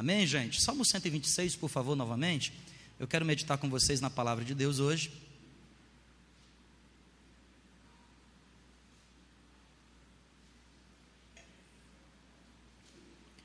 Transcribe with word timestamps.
Amém, 0.00 0.26
gente? 0.26 0.62
Salmo 0.62 0.82
126, 0.82 1.56
por 1.56 1.68
favor, 1.68 1.94
novamente. 1.94 2.54
Eu 2.98 3.06
quero 3.06 3.22
meditar 3.22 3.58
com 3.58 3.68
vocês 3.68 4.00
na 4.00 4.08
palavra 4.08 4.42
de 4.42 4.54
Deus 4.54 4.78
hoje. 4.78 5.12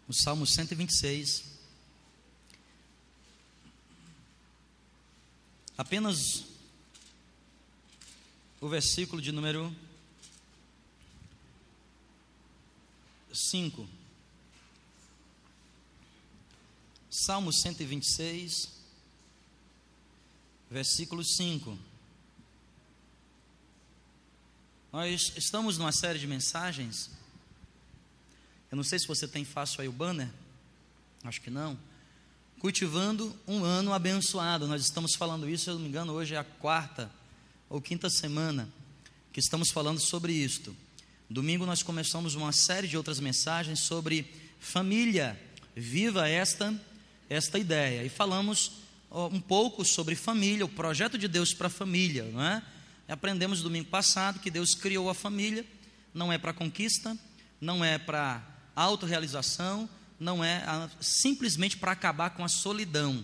O 0.08 0.14
Salmo 0.14 0.48
126. 0.48 1.44
Apenas 5.78 6.46
o 8.62 8.70
versículo 8.70 9.22
de 9.22 9.34
número 9.34 9.76
5. 13.34 14.05
Salmo 17.18 17.54
126, 17.54 18.68
versículo 20.70 21.24
5. 21.24 21.80
Nós 24.92 25.32
estamos 25.38 25.78
numa 25.78 25.94
série 25.94 26.20
de 26.20 26.28
mensagens. 26.28 27.10
Eu 28.70 28.76
não 28.76 28.84
sei 28.84 29.00
se 29.00 29.08
você 29.08 29.30
tem 29.30 29.46
fácil 29.46 29.80
aí 29.80 29.88
o 29.88 29.94
banner. 29.94 30.30
Acho 31.24 31.40
que 31.40 31.50
não. 31.50 31.80
Cultivando 32.60 33.34
um 33.48 33.64
ano 33.64 33.94
abençoado. 33.94 34.68
Nós 34.68 34.82
estamos 34.82 35.16
falando 35.16 35.50
isso, 35.50 35.64
se 35.64 35.70
eu 35.70 35.76
não 35.76 35.84
me 35.84 35.88
engano, 35.88 36.12
hoje 36.12 36.36
é 36.36 36.38
a 36.38 36.44
quarta 36.44 37.10
ou 37.70 37.82
quinta 37.82 38.10
semana 38.10 38.68
que 39.32 39.40
estamos 39.40 39.72
falando 39.72 40.02
sobre 40.02 40.34
isto. 40.34 40.76
Domingo 41.30 41.66
nós 41.66 41.82
começamos 41.82 42.36
uma 42.36 42.52
série 42.52 42.90
de 42.90 42.98
outras 42.98 43.22
mensagens 43.22 43.80
sobre 43.80 44.30
família. 44.60 45.42
Viva 45.78 46.28
esta 46.28 46.78
esta 47.30 47.58
ideia. 47.58 48.04
E 48.04 48.10
falamos 48.10 48.84
um 49.12 49.40
pouco 49.40 49.86
sobre 49.86 50.16
família, 50.16 50.66
o 50.66 50.70
projeto 50.70 51.18
de 51.18 51.28
Deus 51.28 51.54
para 51.54 51.68
a 51.68 51.70
família, 51.70 52.24
não 52.24 52.42
é? 52.42 52.62
Aprendemos 53.08 53.62
domingo 53.62 53.90
passado 53.90 54.40
que 54.40 54.50
Deus 54.50 54.74
criou 54.74 55.10
a 55.10 55.14
família, 55.14 55.66
não 56.14 56.34
é 56.34 56.38
para 56.38 56.54
conquista, 56.54 57.18
não 57.62 57.86
é 57.86 57.98
para 57.98 58.42
autorrealização, 58.76 59.88
não 60.20 60.44
é 60.44 60.90
simplesmente 61.00 61.78
para 61.78 61.92
acabar 61.92 62.32
com 62.32 62.44
a 62.44 62.50
solidão. 62.50 63.24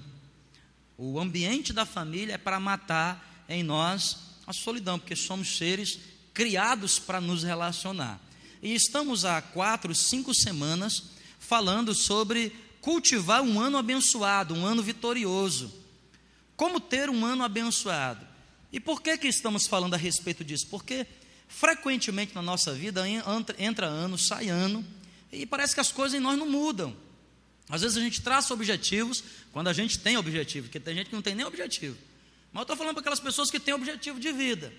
O 0.97 1.19
ambiente 1.19 1.73
da 1.73 1.85
família 1.85 2.33
é 2.33 2.37
para 2.37 2.59
matar 2.59 3.45
em 3.49 3.63
nós 3.63 4.17
a 4.45 4.53
solidão, 4.53 4.99
porque 4.99 5.15
somos 5.15 5.57
seres 5.57 5.99
criados 6.33 6.99
para 6.99 7.19
nos 7.19 7.43
relacionar. 7.43 8.19
E 8.61 8.73
estamos 8.73 9.25
há 9.25 9.41
quatro, 9.41 9.93
cinco 9.95 10.33
semanas 10.33 11.03
falando 11.39 11.93
sobre 11.95 12.53
cultivar 12.81 13.41
um 13.41 13.59
ano 13.59 13.77
abençoado, 13.77 14.53
um 14.53 14.65
ano 14.65 14.81
vitorioso. 14.81 15.71
Como 16.57 16.79
ter 16.79 17.09
um 17.09 17.23
ano 17.25 17.43
abençoado? 17.43 18.27
E 18.71 18.79
por 18.79 19.01
que 19.01 19.17
que 19.17 19.27
estamos 19.27 19.67
falando 19.67 19.93
a 19.93 19.97
respeito 19.97 20.43
disso? 20.43 20.67
Porque 20.67 21.05
frequentemente 21.47 22.33
na 22.33 22.41
nossa 22.41 22.73
vida 22.73 23.03
entra 23.57 23.85
ano, 23.85 24.17
sai 24.17 24.49
ano, 24.49 24.85
e 25.31 25.45
parece 25.45 25.73
que 25.73 25.79
as 25.79 25.91
coisas 25.91 26.19
em 26.19 26.21
nós 26.21 26.37
não 26.37 26.49
mudam. 26.49 26.95
Às 27.69 27.81
vezes 27.81 27.97
a 27.97 28.01
gente 28.01 28.21
traça 28.21 28.53
objetivos 28.53 29.23
quando 29.51 29.67
a 29.67 29.73
gente 29.73 29.99
tem 29.99 30.17
objetivo, 30.17 30.67
porque 30.67 30.79
tem 30.79 30.95
gente 30.95 31.07
que 31.07 31.15
não 31.15 31.21
tem 31.21 31.35
nem 31.35 31.45
objetivo. 31.45 31.97
Mas 32.51 32.61
eu 32.61 32.63
estou 32.63 32.75
falando 32.75 32.95
para 32.95 33.01
aquelas 33.01 33.19
pessoas 33.19 33.49
que 33.49 33.59
têm 33.59 33.73
objetivo 33.73 34.19
de 34.19 34.31
vida. 34.31 34.73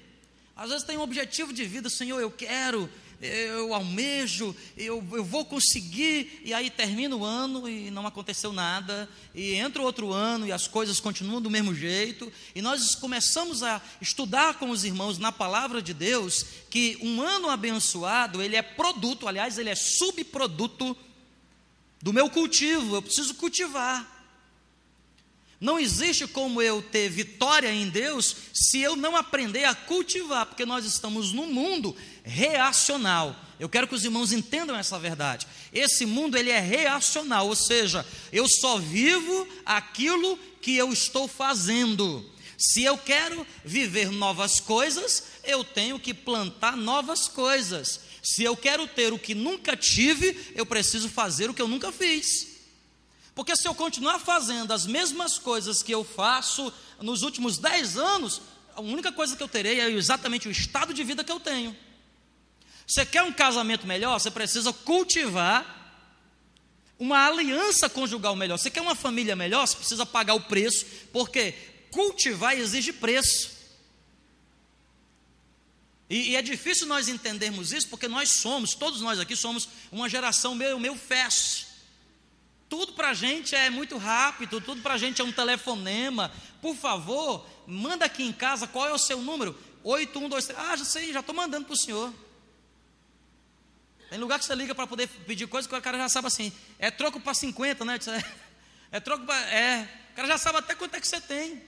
Às 0.54 0.70
vezes 0.70 0.84
tem 0.84 0.98
um 0.98 1.02
objetivo 1.02 1.52
de 1.52 1.64
vida, 1.64 1.88
Senhor, 1.88 2.20
eu 2.20 2.30
quero 2.30 2.88
eu 3.22 3.72
almejo, 3.72 4.54
eu, 4.76 5.02
eu 5.12 5.24
vou 5.24 5.44
conseguir, 5.44 6.40
e 6.44 6.52
aí 6.52 6.68
termina 6.68 7.14
o 7.14 7.24
ano 7.24 7.68
e 7.68 7.90
não 7.90 8.06
aconteceu 8.06 8.52
nada, 8.52 9.08
e 9.32 9.54
entra 9.54 9.80
outro 9.80 10.12
ano 10.12 10.46
e 10.46 10.50
as 10.50 10.66
coisas 10.66 10.98
continuam 10.98 11.40
do 11.40 11.48
mesmo 11.48 11.72
jeito, 11.72 12.32
e 12.54 12.60
nós 12.60 12.96
começamos 12.96 13.62
a 13.62 13.80
estudar 14.00 14.58
com 14.58 14.70
os 14.70 14.82
irmãos 14.82 15.18
na 15.18 15.30
palavra 15.30 15.80
de 15.80 15.94
Deus 15.94 16.44
que 16.68 16.98
um 17.00 17.22
ano 17.22 17.48
abençoado, 17.48 18.42
ele 18.42 18.56
é 18.56 18.62
produto, 18.62 19.28
aliás, 19.28 19.56
ele 19.56 19.70
é 19.70 19.74
subproduto 19.76 20.96
do 22.02 22.12
meu 22.12 22.28
cultivo, 22.28 22.96
eu 22.96 23.02
preciso 23.02 23.34
cultivar. 23.34 24.11
Não 25.62 25.78
existe 25.78 26.26
como 26.26 26.60
eu 26.60 26.82
ter 26.82 27.08
vitória 27.08 27.72
em 27.72 27.88
Deus 27.88 28.34
se 28.52 28.80
eu 28.80 28.96
não 28.96 29.14
aprender 29.14 29.62
a 29.62 29.72
cultivar, 29.72 30.44
porque 30.44 30.66
nós 30.66 30.84
estamos 30.84 31.32
num 31.32 31.46
mundo 31.46 31.94
reacional. 32.24 33.36
Eu 33.60 33.68
quero 33.68 33.86
que 33.86 33.94
os 33.94 34.02
irmãos 34.02 34.32
entendam 34.32 34.76
essa 34.76 34.98
verdade. 34.98 35.46
Esse 35.72 36.04
mundo 36.04 36.36
ele 36.36 36.50
é 36.50 36.58
reacional, 36.58 37.46
ou 37.46 37.54
seja, 37.54 38.04
eu 38.32 38.48
só 38.48 38.76
vivo 38.78 39.46
aquilo 39.64 40.36
que 40.60 40.76
eu 40.76 40.92
estou 40.92 41.28
fazendo. 41.28 42.28
Se 42.58 42.82
eu 42.82 42.98
quero 42.98 43.46
viver 43.64 44.10
novas 44.10 44.58
coisas, 44.58 45.22
eu 45.44 45.62
tenho 45.62 45.96
que 45.96 46.12
plantar 46.12 46.76
novas 46.76 47.28
coisas. 47.28 48.00
Se 48.20 48.42
eu 48.42 48.56
quero 48.56 48.88
ter 48.88 49.12
o 49.12 49.18
que 49.18 49.32
nunca 49.32 49.76
tive, 49.76 50.36
eu 50.56 50.66
preciso 50.66 51.08
fazer 51.08 51.48
o 51.48 51.54
que 51.54 51.62
eu 51.62 51.68
nunca 51.68 51.92
fiz. 51.92 52.51
Porque 53.34 53.56
se 53.56 53.66
eu 53.66 53.74
continuar 53.74 54.18
fazendo 54.18 54.72
as 54.72 54.86
mesmas 54.86 55.38
coisas 55.38 55.82
que 55.82 55.92
eu 55.92 56.04
faço 56.04 56.72
nos 57.00 57.22
últimos 57.22 57.58
dez 57.58 57.96
anos, 57.96 58.42
a 58.74 58.80
única 58.80 59.10
coisa 59.10 59.36
que 59.36 59.42
eu 59.42 59.48
terei 59.48 59.80
é 59.80 59.90
exatamente 59.90 60.48
o 60.48 60.50
estado 60.50 60.92
de 60.92 61.02
vida 61.02 61.24
que 61.24 61.32
eu 61.32 61.40
tenho. 61.40 61.76
Você 62.86 63.06
quer 63.06 63.22
um 63.22 63.32
casamento 63.32 63.86
melhor? 63.86 64.18
Você 64.18 64.30
precisa 64.30 64.72
cultivar 64.72 65.80
uma 66.98 67.26
aliança 67.26 67.88
conjugal 67.88 68.36
melhor. 68.36 68.58
Você 68.58 68.70
quer 68.70 68.80
uma 68.80 68.94
família 68.94 69.34
melhor? 69.34 69.66
Você 69.66 69.76
precisa 69.76 70.04
pagar 70.04 70.34
o 70.34 70.42
preço, 70.42 70.84
porque 71.12 71.52
cultivar 71.90 72.56
exige 72.56 72.92
preço. 72.92 73.50
E, 76.08 76.30
e, 76.30 76.36
é 76.36 76.42
difícil 76.42 76.86
nós 76.86 77.08
entendermos 77.08 77.72
isso, 77.72 77.88
porque 77.88 78.06
nós 78.06 78.32
somos, 78.32 78.74
todos 78.74 79.00
nós 79.00 79.18
aqui 79.18 79.34
somos 79.34 79.66
uma 79.90 80.08
geração 80.08 80.54
meio, 80.54 80.78
meio 80.78 80.94
fast. 80.94 81.71
Tudo 82.72 82.94
para 82.94 83.10
a 83.10 83.12
gente 83.14 83.54
é 83.54 83.68
muito 83.68 83.98
rápido, 83.98 84.58
tudo 84.58 84.80
para 84.80 84.94
a 84.94 84.96
gente 84.96 85.20
é 85.20 85.24
um 85.24 85.30
telefonema. 85.30 86.32
Por 86.62 86.74
favor, 86.74 87.46
manda 87.66 88.06
aqui 88.06 88.22
em 88.22 88.32
casa 88.32 88.66
qual 88.66 88.88
é 88.88 88.92
o 88.94 88.96
seu 88.96 89.20
número? 89.20 89.54
8123. 89.84 90.58
Ah, 90.58 90.74
já 90.74 90.84
sei, 90.86 91.12
já 91.12 91.20
estou 91.20 91.34
mandando 91.34 91.66
para 91.66 91.74
o 91.74 91.76
senhor. 91.76 92.10
Tem 94.08 94.18
lugar 94.18 94.38
que 94.38 94.46
você 94.46 94.54
liga 94.54 94.74
para 94.74 94.86
poder 94.86 95.06
pedir 95.06 95.46
coisa 95.48 95.68
que 95.68 95.74
o 95.74 95.82
cara 95.82 95.98
já 95.98 96.08
sabe 96.08 96.28
assim. 96.28 96.50
É 96.78 96.90
troco 96.90 97.20
para 97.20 97.34
50, 97.34 97.84
né? 97.84 97.98
É 98.90 98.98
troco 99.00 99.26
para. 99.26 99.36
É. 99.50 99.86
O 100.12 100.16
cara 100.16 100.28
já 100.28 100.38
sabe 100.38 100.56
até 100.56 100.74
quanto 100.74 100.94
é 100.94 101.00
que 101.00 101.06
você 101.06 101.20
tem. 101.20 101.62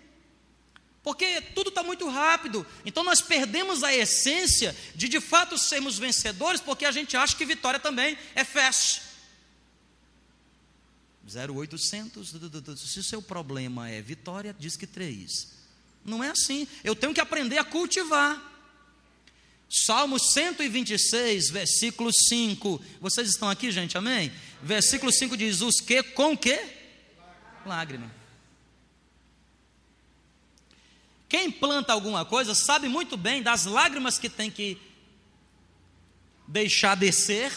Porque 1.02 1.42
tudo 1.54 1.68
está 1.68 1.82
muito 1.82 2.08
rápido. 2.08 2.66
Então 2.82 3.04
nós 3.04 3.20
perdemos 3.20 3.84
a 3.84 3.94
essência 3.94 4.74
de 4.94 5.06
de 5.06 5.20
fato 5.20 5.58
sermos 5.58 5.98
vencedores, 5.98 6.62
porque 6.62 6.86
a 6.86 6.90
gente 6.90 7.14
acha 7.14 7.36
que 7.36 7.44
vitória 7.44 7.78
também 7.78 8.16
é 8.34 8.42
fast. 8.42 9.03
0800, 11.26 12.34
se 12.76 12.98
o 12.98 13.04
seu 13.04 13.22
problema 13.22 13.88
é 13.88 14.02
vitória, 14.02 14.54
diz 14.58 14.76
que 14.76 14.86
três. 14.86 15.52
Não 16.04 16.22
é 16.22 16.30
assim. 16.30 16.68
Eu 16.82 16.94
tenho 16.94 17.14
que 17.14 17.20
aprender 17.20 17.58
a 17.58 17.64
cultivar. 17.64 18.52
Salmo 19.68 20.18
126, 20.18 21.50
versículo 21.50 22.10
5. 22.12 22.80
Vocês 23.00 23.30
estão 23.30 23.48
aqui, 23.48 23.72
gente? 23.72 23.96
Amém? 23.96 24.30
Versículo 24.62 25.10
5 25.10 25.36
diz: 25.36 25.62
Os 25.62 25.80
que 25.80 26.02
com 26.02 26.36
que? 26.36 26.60
Lágrima. 27.64 28.12
Quem 31.28 31.50
planta 31.50 31.92
alguma 31.92 32.24
coisa 32.24 32.54
sabe 32.54 32.86
muito 32.86 33.16
bem 33.16 33.42
das 33.42 33.64
lágrimas 33.64 34.18
que 34.18 34.28
tem 34.28 34.50
que 34.50 34.78
deixar 36.46 36.94
descer 36.94 37.50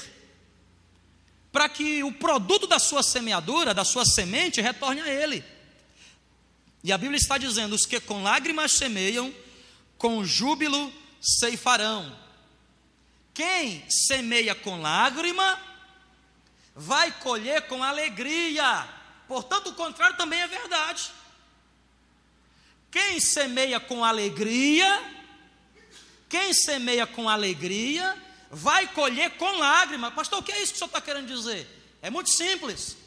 para 1.58 1.70
que 1.70 2.04
o 2.04 2.12
produto 2.12 2.68
da 2.68 2.78
sua 2.78 3.02
semeadura, 3.02 3.74
da 3.74 3.84
sua 3.84 4.06
semente, 4.06 4.62
retorne 4.62 5.02
a 5.02 5.08
ele. 5.08 5.44
E 6.84 6.92
a 6.92 6.98
Bíblia 7.00 7.18
está 7.18 7.36
dizendo: 7.36 7.74
os 7.74 7.84
que 7.84 8.00
com 8.00 8.22
lágrimas 8.22 8.74
semeiam, 8.74 9.34
com 9.98 10.24
júbilo 10.24 10.94
ceifarão. 11.20 12.16
Quem 13.34 13.84
semeia 13.90 14.54
com 14.54 14.80
lágrima, 14.80 15.60
vai 16.76 17.12
colher 17.22 17.64
com 17.64 17.84
alegria. 17.84 18.88
Portanto, 19.28 19.72
o 19.72 19.74
contrário 19.74 20.16
também 20.16 20.40
é 20.40 20.48
verdade. 20.48 21.10
Quem 22.92 23.20
semeia 23.20 23.80
com 23.80 24.06
alegria, 24.06 25.12
quem 26.30 26.54
semeia 26.54 27.08
com 27.08 27.28
alegria, 27.28 28.16
vai 28.52 28.88
colher 28.88 29.32
com 29.38 29.58
lágrima. 29.58 30.12
Pastor, 30.12 30.40
o 30.40 30.44
que 30.44 30.52
é 30.52 30.62
isso 30.62 30.74
que 30.74 30.76
o 30.76 30.80
senhor 30.80 30.88
está 30.88 31.02
querendo 31.02 31.28
dizer? 31.28 31.68
É 32.02 32.10
muito 32.10 32.30
simples. 32.30 32.98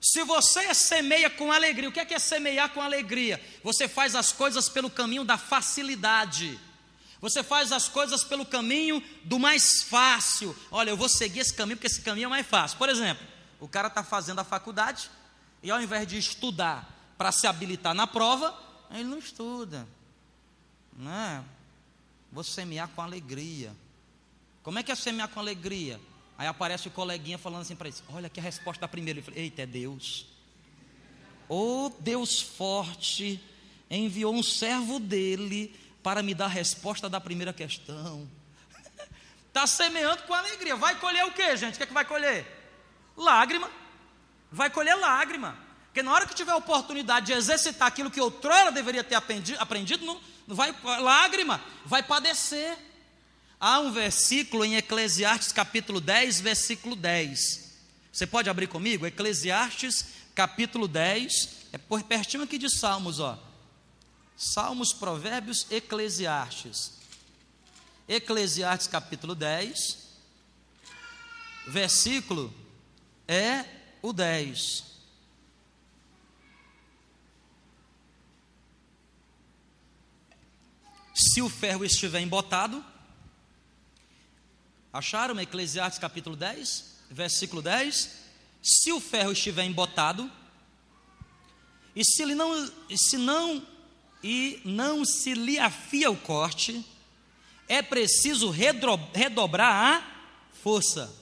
Se 0.00 0.24
você 0.24 0.72
semeia 0.72 1.28
com 1.28 1.52
alegria, 1.52 1.88
o 1.88 1.92
que 1.92 2.00
é, 2.00 2.04
que 2.04 2.14
é 2.14 2.18
semear 2.18 2.70
com 2.70 2.80
alegria? 2.80 3.40
Você 3.62 3.86
faz 3.86 4.14
as 4.14 4.32
coisas 4.32 4.68
pelo 4.68 4.88
caminho 4.88 5.24
da 5.24 5.36
facilidade. 5.36 6.58
Você 7.20 7.42
faz 7.42 7.70
as 7.70 7.86
coisas 7.86 8.24
pelo 8.24 8.46
caminho 8.46 9.02
do 9.24 9.38
mais 9.38 9.82
fácil. 9.82 10.56
Olha, 10.70 10.90
eu 10.90 10.96
vou 10.96 11.08
seguir 11.08 11.40
esse 11.40 11.52
caminho 11.52 11.76
porque 11.76 11.86
esse 11.86 12.00
caminho 12.00 12.26
é 12.26 12.30
mais 12.30 12.46
fácil. 12.46 12.78
Por 12.78 12.88
exemplo, 12.88 13.26
O 13.60 13.68
cara 13.68 13.88
está 13.88 14.02
fazendo 14.02 14.38
a 14.38 14.44
faculdade 14.44 15.10
e 15.62 15.70
ao 15.70 15.82
invés 15.82 16.08
de 16.08 16.16
estudar 16.16 16.88
para 17.18 17.30
se 17.30 17.46
habilitar 17.46 17.92
na 17.92 18.06
prova, 18.06 18.58
ele 18.90 19.04
não 19.04 19.18
estuda. 19.18 19.86
Né? 20.96 21.44
Vou 22.32 22.42
semear 22.42 22.88
com 22.88 23.02
alegria. 23.02 23.76
Como 24.62 24.78
é 24.78 24.82
que 24.82 24.92
é 24.92 24.94
semear 24.94 25.28
com 25.28 25.40
alegria? 25.40 26.00
Aí 26.36 26.46
aparece 26.46 26.88
o 26.88 26.90
coleguinha 26.90 27.38
falando 27.38 27.62
assim 27.62 27.76
para 27.76 27.88
ele: 27.88 27.96
Olha 28.10 28.28
que 28.28 28.40
a 28.40 28.42
resposta 28.42 28.80
da 28.80 28.88
primeira. 28.88 29.18
Ele 29.18 29.24
fala: 29.24 29.38
Eita, 29.38 29.62
é 29.62 29.66
Deus. 29.66 30.26
Oh 31.48 31.90
Deus 31.98 32.40
forte, 32.40 33.42
enviou 33.90 34.34
um 34.34 34.42
servo 34.42 35.00
dele 35.00 35.74
para 36.02 36.22
me 36.22 36.34
dar 36.34 36.46
a 36.46 36.48
resposta 36.48 37.08
da 37.08 37.20
primeira 37.20 37.52
questão. 37.52 38.28
Está 39.48 39.66
semeando 39.68 40.22
com 40.22 40.32
alegria. 40.32 40.76
Vai 40.76 40.98
colher 40.98 41.24
o 41.26 41.32
que, 41.32 41.56
gente? 41.56 41.74
O 41.74 41.76
que, 41.76 41.82
é 41.82 41.86
que 41.86 41.92
vai 41.92 42.04
colher? 42.04 42.46
Lágrima. 43.16 43.70
Vai 44.50 44.70
colher 44.70 44.94
lágrima. 44.96 45.56
Porque 45.86 46.02
na 46.02 46.12
hora 46.12 46.26
que 46.26 46.34
tiver 46.34 46.52
a 46.52 46.56
oportunidade 46.56 47.26
de 47.26 47.32
exercitar 47.32 47.88
aquilo 47.88 48.10
que 48.10 48.20
outrora 48.20 48.70
deveria 48.70 49.02
ter 49.02 49.16
aprendido, 49.16 50.06
não, 50.06 50.20
não 50.46 50.54
vai 50.54 50.72
lágrima, 50.84 51.60
vai 51.84 52.02
padecer. 52.02 52.78
Há 53.60 53.78
um 53.78 53.92
versículo 53.92 54.64
em 54.64 54.76
Eclesiastes 54.76 55.52
capítulo 55.52 56.00
10, 56.00 56.40
versículo 56.40 56.96
10. 56.96 57.74
Você 58.10 58.26
pode 58.26 58.48
abrir 58.48 58.68
comigo? 58.68 59.06
Eclesiastes 59.06 60.06
capítulo 60.34 60.88
10, 60.88 61.32
é 61.70 61.76
por 61.76 62.02
pertinho 62.02 62.42
aqui 62.42 62.56
de 62.56 62.70
Salmos, 62.70 63.20
ó. 63.20 63.38
Salmos, 64.34 64.94
Provérbios, 64.94 65.66
Eclesiastes. 65.70 66.92
Eclesiastes 68.08 68.88
capítulo 68.88 69.34
10, 69.34 69.98
versículo 71.68 72.52
é 73.28 73.66
o 74.00 74.14
10. 74.14 74.84
Se 81.14 81.42
o 81.42 81.50
ferro 81.50 81.84
estiver 81.84 82.20
embotado, 82.20 82.82
acharam 84.92 85.40
Eclesiastes 85.40 85.98
capítulo 85.98 86.36
10, 86.36 87.02
versículo 87.10 87.62
10? 87.62 88.20
Se 88.62 88.92
o 88.92 89.00
ferro 89.00 89.32
estiver 89.32 89.64
embotado, 89.64 90.30
e 91.94 92.04
se 92.04 92.22
ele 92.22 92.34
não, 92.34 92.70
se 92.96 93.16
não 93.16 93.66
e 94.22 94.60
não 94.64 95.04
se 95.04 95.34
lhe 95.34 95.58
afia 95.58 96.10
o 96.10 96.16
corte, 96.16 96.84
é 97.68 97.82
preciso 97.82 98.50
redobrar 98.50 99.74
a 99.74 100.02
força. 100.62 101.14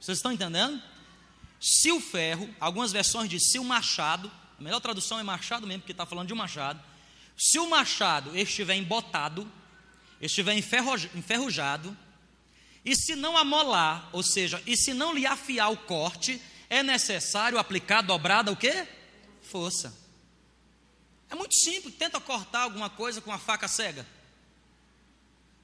Vocês 0.00 0.18
estão 0.18 0.32
entendendo? 0.32 0.82
Se 1.60 1.92
o 1.92 2.00
ferro, 2.00 2.48
algumas 2.58 2.90
versões 2.90 3.28
de 3.28 3.38
se 3.38 3.58
o 3.58 3.64
machado, 3.64 4.30
a 4.58 4.62
melhor 4.62 4.80
tradução 4.80 5.18
é 5.18 5.22
machado 5.22 5.66
mesmo, 5.66 5.82
porque 5.82 5.92
está 5.92 6.06
falando 6.06 6.26
de 6.26 6.32
um 6.32 6.36
machado. 6.36 6.82
Se 7.36 7.58
o 7.58 7.68
machado 7.68 8.36
estiver 8.36 8.74
embotado, 8.76 9.50
estiver 10.20 10.54
enferrujado, 10.56 11.96
e 12.84 12.96
se 12.96 13.14
não 13.14 13.36
amolar, 13.36 14.08
ou 14.12 14.22
seja, 14.22 14.62
e 14.66 14.76
se 14.76 14.94
não 14.94 15.14
lhe 15.14 15.26
afiar 15.26 15.70
o 15.70 15.76
corte, 15.76 16.40
é 16.68 16.82
necessário 16.82 17.58
aplicar 17.58 18.00
dobrada 18.00 18.50
o 18.50 18.56
quê? 18.56 18.86
Força. 19.42 19.94
É 21.28 21.34
muito 21.34 21.54
simples, 21.54 21.94
tenta 21.94 22.18
cortar 22.20 22.62
alguma 22.62 22.88
coisa 22.88 23.20
com 23.20 23.32
a 23.32 23.38
faca 23.38 23.68
cega. 23.68 24.06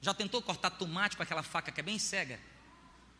Já 0.01 0.13
tentou 0.13 0.41
cortar 0.41 0.69
tomate 0.69 1.17
com 1.17 1.23
aquela 1.23 1.43
faca 1.43 1.71
que 1.71 1.79
é 1.79 1.83
bem 1.83 1.97
cega? 1.97 2.39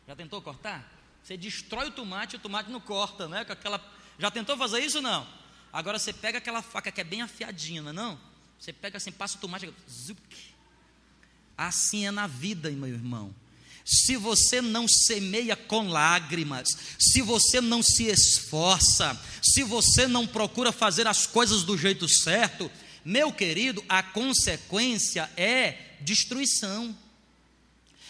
Já 0.06 0.14
tentou 0.14 0.40
cortar? 0.40 0.90
Você 1.22 1.36
destrói 1.36 1.88
o 1.88 1.92
tomate 1.92 2.36
e 2.36 2.38
o 2.38 2.40
tomate 2.40 2.70
não 2.70 2.80
corta, 2.80 3.28
né? 3.28 3.44
Com 3.44 3.52
aquela... 3.52 3.84
Já 4.18 4.30
tentou 4.30 4.56
fazer 4.56 4.80
isso 4.80 5.02
não? 5.02 5.26
Agora 5.72 5.98
você 5.98 6.12
pega 6.12 6.38
aquela 6.38 6.62
faca 6.62 6.90
que 6.90 7.00
é 7.00 7.04
bem 7.04 7.20
afiadinha, 7.20 7.82
não 7.82 7.90
é 7.90 7.92
não? 7.92 8.20
Você 8.58 8.72
pega 8.72 8.96
assim, 8.96 9.12
passa 9.12 9.36
o 9.36 9.40
tomate, 9.40 9.72
zuc. 9.90 10.54
Assim 11.56 12.06
é 12.06 12.10
na 12.10 12.26
vida, 12.26 12.70
meu 12.70 12.88
irmão. 12.88 13.34
Se 13.90 14.18
você 14.18 14.60
não 14.60 14.86
semeia 14.86 15.56
com 15.56 15.88
lágrimas, 15.88 16.68
se 16.98 17.22
você 17.22 17.58
não 17.58 17.82
se 17.82 18.04
esforça, 18.04 19.18
se 19.42 19.62
você 19.62 20.06
não 20.06 20.26
procura 20.26 20.70
fazer 20.70 21.06
as 21.06 21.24
coisas 21.24 21.62
do 21.62 21.78
jeito 21.78 22.06
certo, 22.06 22.70
meu 23.02 23.32
querido, 23.32 23.82
a 23.88 24.02
consequência 24.02 25.30
é 25.38 25.94
destruição. 26.02 26.94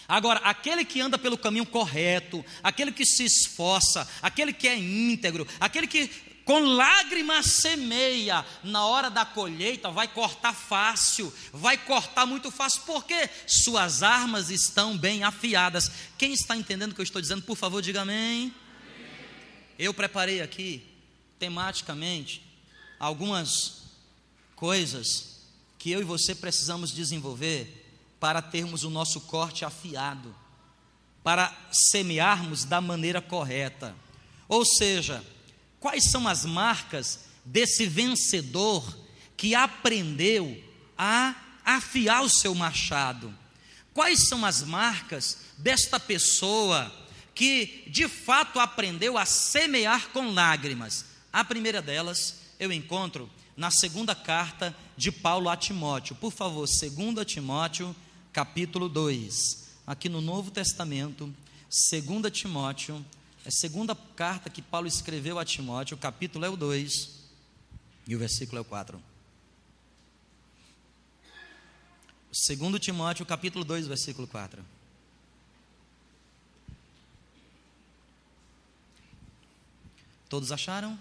Agora, 0.09 0.41
aquele 0.41 0.85
que 0.85 1.01
anda 1.01 1.17
pelo 1.17 1.39
caminho 1.39 1.65
correto, 1.65 2.45
aquele 2.61 2.91
que 2.91 3.07
se 3.07 3.23
esforça, 3.23 4.09
aquele 4.21 4.53
que 4.53 4.67
é 4.67 4.77
íntegro, 4.77 5.47
aquele 5.61 5.87
que 5.87 6.11
com 6.49 6.61
lágrimas 6.61 7.45
semeia, 7.61 8.43
na 8.65 8.87
hora 8.87 9.11
da 9.11 9.27
colheita 9.27 9.91
vai 9.91 10.09
cortar 10.09 10.55
fácil, 10.55 11.31
vai 11.53 11.77
cortar 11.77 12.25
muito 12.25 12.51
fácil, 12.51 12.81
porque 12.87 13.29
suas 13.47 14.03
armas 14.03 14.49
estão 14.49 14.97
bem 14.97 15.23
afiadas. 15.23 15.91
Quem 16.17 16.33
está 16.33 16.57
entendendo 16.57 16.93
o 16.93 16.95
que 16.95 17.03
eu 17.03 17.05
estou 17.05 17.21
dizendo, 17.21 17.43
por 17.43 17.55
favor, 17.55 17.83
diga 17.83 18.01
amém. 18.01 18.51
Eu 19.79 19.93
preparei 19.93 20.41
aqui, 20.41 20.83
tematicamente, 21.39 22.43
algumas 22.99 23.83
coisas 24.57 25.43
que 25.79 25.91
eu 25.91 26.01
e 26.01 26.05
você 26.05 26.35
precisamos 26.35 26.93
desenvolver 26.93 27.87
para 28.19 28.41
termos 28.41 28.85
o 28.85 28.91
nosso 28.91 29.21
corte 29.21 29.67
afiado, 29.67 30.35
para 31.23 31.55
semearmos 31.71 32.65
da 32.65 32.81
maneira 32.81 33.21
correta. 33.21 33.95
Ou 34.49 34.65
seja, 34.65 35.23
quais 35.81 36.11
são 36.11 36.27
as 36.27 36.45
marcas 36.45 37.21
desse 37.45 37.87
vencedor 37.87 38.97
que 39.37 39.55
aprendeu 39.55 40.63
a 40.97 41.35
afiar 41.65 42.23
o 42.23 42.29
seu 42.29 42.55
machado? 42.55 43.35
Quais 43.95 44.29
são 44.29 44.45
as 44.45 44.63
marcas 44.63 45.39
desta 45.59 45.99
pessoa 45.99 46.93
que 47.35 47.85
de 47.89 48.09
fato 48.09 48.61
aprendeu 48.61 49.19
a 49.19 49.25
semear 49.25 50.09
com 50.11 50.33
lágrimas? 50.33 51.05
A 51.33 51.45
primeira 51.45 51.83
delas 51.83 52.35
eu 52.59 52.73
encontro 52.73 53.31
na 53.57 53.71
segunda 53.71 54.15
carta 54.15 54.75
de 54.97 55.11
Paulo 55.11 55.49
a 55.49 55.57
Timóteo. 55.57 56.15
Por 56.17 56.33
favor, 56.33 56.67
2 56.67 57.27
Timóteo, 57.27 57.95
capítulo 58.33 58.89
2. 58.89 59.69
Aqui 59.87 60.09
no 60.09 60.21
Novo 60.21 60.51
Testamento, 60.51 61.35
2 61.91 62.33
Timóteo, 62.33 63.05
é 63.49 63.51
a 63.51 63.51
segunda 63.51 63.97
carta 64.15 64.51
que 64.51 64.61
Paulo 64.61 64.87
escreveu 64.87 65.39
a 65.39 65.45
Timóteo, 65.45 65.97
o 65.97 65.99
capítulo 65.99 66.45
é 66.45 66.51
o 66.51 66.57
2 66.57 67.19
e 68.07 68.15
o 68.15 68.19
versículo 68.19 68.59
é 68.59 68.61
o 68.61 68.65
4. 68.65 69.03
2 72.31 72.79
Timóteo, 72.79 73.25
capítulo 73.25 73.65
2, 73.65 73.87
versículo 73.87 74.29
4. 74.29 74.63
Todos 80.29 80.53
acharam? 80.53 81.01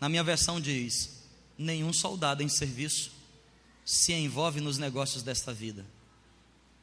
Na 0.00 0.08
minha 0.08 0.24
versão 0.24 0.58
diz: 0.58 1.24
nenhum 1.58 1.92
soldado 1.92 2.42
em 2.42 2.48
serviço 2.48 3.12
se 3.84 4.14
envolve 4.14 4.62
nos 4.62 4.78
negócios 4.78 5.22
desta 5.22 5.52
vida, 5.52 5.84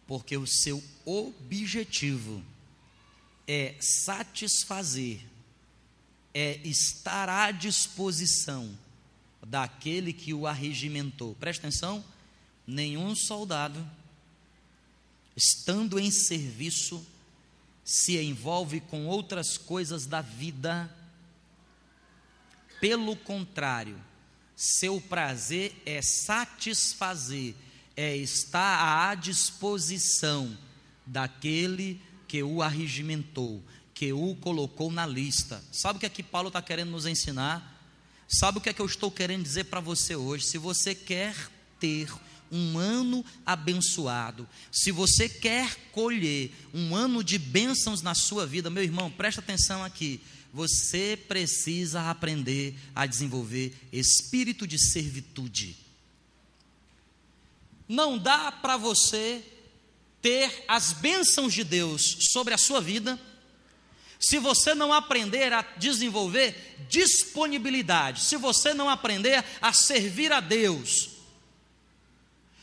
porque 0.06 0.38
o 0.38 0.46
seu 0.46 0.84
objetivo 1.04 2.44
é 3.52 3.76
satisfazer, 3.80 5.22
é 6.32 6.60
estar 6.64 7.28
à 7.28 7.50
disposição 7.50 8.78
daquele 9.44 10.14
que 10.14 10.36
o 10.36 10.46
arregimentou. 10.46 11.34
Presta 11.34 11.66
atenção: 11.66 12.06
nenhum 12.68 13.16
soldado, 13.16 13.84
estando 15.36 15.98
em 15.98 16.12
serviço, 16.12 17.04
se 17.84 18.22
envolve 18.22 18.82
com 18.82 19.08
outras 19.08 19.58
coisas 19.58 20.06
da 20.06 20.22
vida 20.22 20.96
pelo 22.80 23.16
contrário, 23.16 24.00
seu 24.56 25.02
prazer 25.02 25.74
é 25.88 26.04
satisfazer, 26.04 27.56
é 27.98 28.16
estar 28.16 29.10
à 29.10 29.16
disposição 29.16 30.56
daquele 31.04 31.96
que 31.96 32.09
o 32.44 32.62
arregimentou, 32.62 33.64
que 33.94 34.14
o 34.14 34.36
colocou 34.36 34.92
na 34.92 35.06
lista. 35.06 35.64
Sabe 35.72 35.98
o 35.98 36.00
que 36.00 36.06
é 36.06 36.10
que 36.10 36.24
Paulo 36.24 36.48
está 36.48 36.62
querendo 36.62 36.92
nos 36.92 37.06
ensinar? 37.06 37.78
Sabe 38.28 38.60
o 38.60 38.62
que 38.62 38.70
é 38.70 38.74
que 38.74 38.82
eu 38.82 38.86
estou 38.86 39.12
querendo 39.12 39.44
dizer 39.44 39.66
para 39.66 39.80
você 39.80 40.16
hoje? 40.16 40.46
Se 40.46 40.58
você 40.58 40.94
quer 40.94 41.36
ter 41.80 42.12
um 42.52 42.78
ano 42.78 43.26
abençoado, 43.46 44.48
se 44.72 44.92
você 44.92 45.28
quer 45.28 45.76
colher 45.92 46.52
um 46.74 46.96
ano 46.96 47.24
de 47.24 47.38
bênçãos 47.38 48.02
na 48.02 48.16
sua 48.16 48.46
vida, 48.46 48.70
meu 48.70 48.84
irmão, 48.84 49.12
presta 49.12 49.42
atenção 49.42 49.84
aqui 49.84 50.22
você 50.54 51.18
precisa 51.28 52.10
aprender 52.10 52.76
a 52.96 53.06
desenvolver 53.06 53.74
espírito 53.92 54.66
de 54.66 54.80
servitude. 54.80 55.78
Não 57.88 58.18
dá 58.18 58.52
para 58.52 58.78
você 58.78 59.44
ter 60.22 60.66
as 60.68 60.92
bênçãos 60.94 61.54
de 61.54 61.64
Deus 61.64 62.18
sobre 62.32 62.54
a 62.54 62.58
sua 62.58 62.82
vida, 62.82 63.20
se 64.20 64.38
você 64.38 64.76
não 64.76 64.92
aprender 64.92 65.54
a 65.54 65.62
desenvolver 65.78 66.76
disponibilidade, 66.90 68.22
se 68.22 68.36
você 68.36 68.74
não 68.74 68.90
aprender 68.90 69.44
a 69.62 69.72
servir 69.72 70.32
a 70.34 70.42
Deus, 70.42 71.10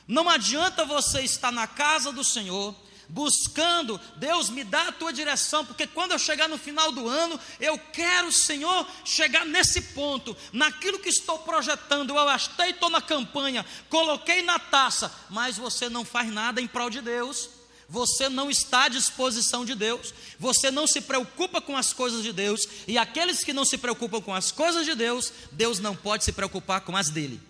não 0.06 0.28
adianta 0.28 0.84
você 0.84 1.22
estar 1.22 1.50
na 1.50 1.66
casa 1.66 2.12
do 2.12 2.22
Senhor, 2.22 2.74
buscando, 3.08 4.00
Deus 4.16 4.50
me 4.50 4.64
dá 4.64 4.88
a 4.88 4.92
tua 4.92 5.12
direção, 5.12 5.64
porque 5.64 5.86
quando 5.86 6.12
eu 6.12 6.18
chegar 6.18 6.48
no 6.48 6.58
final 6.58 6.92
do 6.92 7.08
ano, 7.08 7.38
eu 7.60 7.78
quero, 7.78 8.32
Senhor, 8.32 8.86
chegar 9.04 9.44
nesse 9.44 9.80
ponto, 9.80 10.36
naquilo 10.52 10.98
que 10.98 11.08
estou 11.08 11.38
projetando, 11.40 12.10
eu 12.10 12.24
gastei, 12.26 12.70
estou 12.70 12.90
na 12.90 13.00
campanha, 13.00 13.64
coloquei 13.88 14.42
na 14.42 14.58
taça, 14.58 15.12
mas 15.30 15.56
você 15.56 15.88
não 15.88 16.04
faz 16.04 16.32
nada 16.32 16.60
em 16.60 16.66
prol 16.66 16.90
de 16.90 17.00
Deus 17.00 17.56
você 17.88 18.28
não 18.28 18.50
está 18.50 18.84
à 18.84 18.88
disposição 18.88 19.64
de 19.64 19.74
Deus, 19.74 20.12
você 20.38 20.70
não 20.70 20.86
se 20.86 21.00
preocupa 21.00 21.60
com 21.60 21.76
as 21.76 21.92
coisas 21.92 22.22
de 22.22 22.32
Deus, 22.32 22.66
e 22.86 22.98
aqueles 22.98 23.44
que 23.44 23.52
não 23.52 23.64
se 23.64 23.78
preocupam 23.78 24.20
com 24.20 24.34
as 24.34 24.50
coisas 24.50 24.84
de 24.84 24.94
Deus, 24.94 25.32
Deus 25.52 25.78
não 25.78 25.94
pode 25.94 26.24
se 26.24 26.32
preocupar 26.32 26.80
com 26.80 26.96
as 26.96 27.10
dele. 27.10 27.40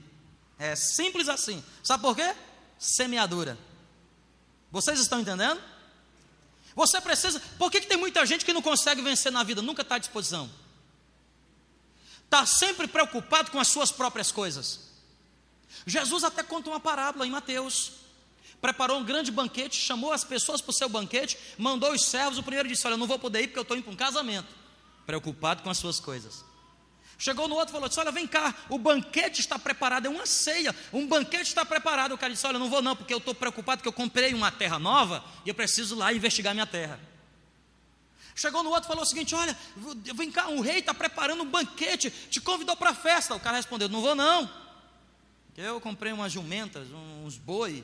É 0.58 0.74
simples 0.74 1.28
assim. 1.28 1.62
Sabe 1.82 2.02
por 2.02 2.16
quê? 2.16 2.34
Semeadura. 2.78 3.58
Vocês 4.70 5.00
estão 5.00 5.20
entendendo? 5.20 5.60
Você 6.74 7.00
precisa. 7.00 7.40
Por 7.58 7.70
que, 7.70 7.80
que 7.80 7.86
tem 7.86 7.96
muita 7.96 8.24
gente 8.26 8.44
que 8.44 8.52
não 8.52 8.62
consegue 8.62 9.00
vencer 9.00 9.32
na 9.32 9.42
vida? 9.42 9.62
Nunca 9.62 9.82
está 9.82 9.94
à 9.94 9.98
disposição. 9.98 10.50
Está 12.24 12.44
sempre 12.44 12.86
preocupado 12.86 13.50
com 13.50 13.60
as 13.60 13.68
suas 13.68 13.90
próprias 13.90 14.30
coisas. 14.30 14.80
Jesus 15.86 16.24
até 16.24 16.42
conta 16.42 16.68
uma 16.70 16.80
parábola 16.80 17.26
em 17.26 17.30
Mateus 17.30 17.92
preparou 18.60 18.98
um 18.98 19.04
grande 19.04 19.30
banquete, 19.30 19.76
chamou 19.76 20.12
as 20.12 20.24
pessoas 20.24 20.60
para 20.60 20.70
o 20.70 20.74
seu 20.74 20.88
banquete, 20.88 21.38
mandou 21.56 21.92
os 21.92 22.04
servos. 22.04 22.38
O 22.38 22.42
primeiro 22.42 22.68
disse: 22.68 22.86
Olha, 22.86 22.94
eu 22.94 22.98
não 22.98 23.06
vou 23.06 23.18
poder 23.18 23.42
ir 23.42 23.48
porque 23.48 23.58
eu 23.58 23.62
estou 23.62 23.76
indo 23.76 23.84
para 23.84 23.92
um 23.92 23.96
casamento, 23.96 24.48
preocupado 25.06 25.62
com 25.62 25.70
as 25.70 25.78
suas 25.78 26.00
coisas. 26.00 26.44
Chegou 27.18 27.48
no 27.48 27.54
outro 27.54 27.70
e 27.70 27.72
falou: 27.72 27.88
disse, 27.88 27.98
Olha, 27.98 28.12
vem 28.12 28.26
cá, 28.26 28.54
o 28.68 28.78
banquete 28.78 29.40
está 29.40 29.58
preparado, 29.58 30.06
é 30.06 30.08
uma 30.08 30.26
ceia, 30.26 30.74
um 30.92 31.06
banquete 31.06 31.48
está 31.48 31.64
preparado. 31.64 32.12
O 32.12 32.18
cara 32.18 32.32
disse: 32.32 32.46
Olha, 32.46 32.58
não 32.58 32.68
vou 32.68 32.82
não, 32.82 32.94
porque 32.94 33.12
eu 33.12 33.18
estou 33.18 33.34
preocupado, 33.34 33.78
porque 33.78 33.88
eu 33.88 33.92
comprei 33.92 34.34
uma 34.34 34.52
terra 34.52 34.78
nova 34.78 35.24
e 35.44 35.48
eu 35.48 35.54
preciso 35.54 35.94
lá 35.96 36.12
investigar 36.12 36.52
minha 36.52 36.66
terra. 36.66 37.00
Chegou 38.34 38.62
no 38.62 38.68
outro 38.68 38.84
e 38.84 38.88
falou 38.88 39.02
o 39.02 39.06
seguinte: 39.06 39.34
Olha, 39.34 39.56
vem 40.14 40.30
cá, 40.30 40.48
o 40.48 40.60
rei 40.60 40.80
está 40.80 40.92
preparando 40.92 41.42
um 41.42 41.50
banquete, 41.50 42.10
te 42.10 42.38
convidou 42.38 42.76
para 42.76 42.90
a 42.90 42.94
festa. 42.94 43.34
O 43.34 43.40
cara 43.40 43.56
respondeu: 43.56 43.88
Não 43.88 44.02
vou 44.02 44.14
não, 44.14 44.50
eu 45.56 45.80
comprei 45.80 46.12
umas 46.12 46.32
jumentas, 46.32 46.86
uns 47.24 47.38
boi, 47.38 47.82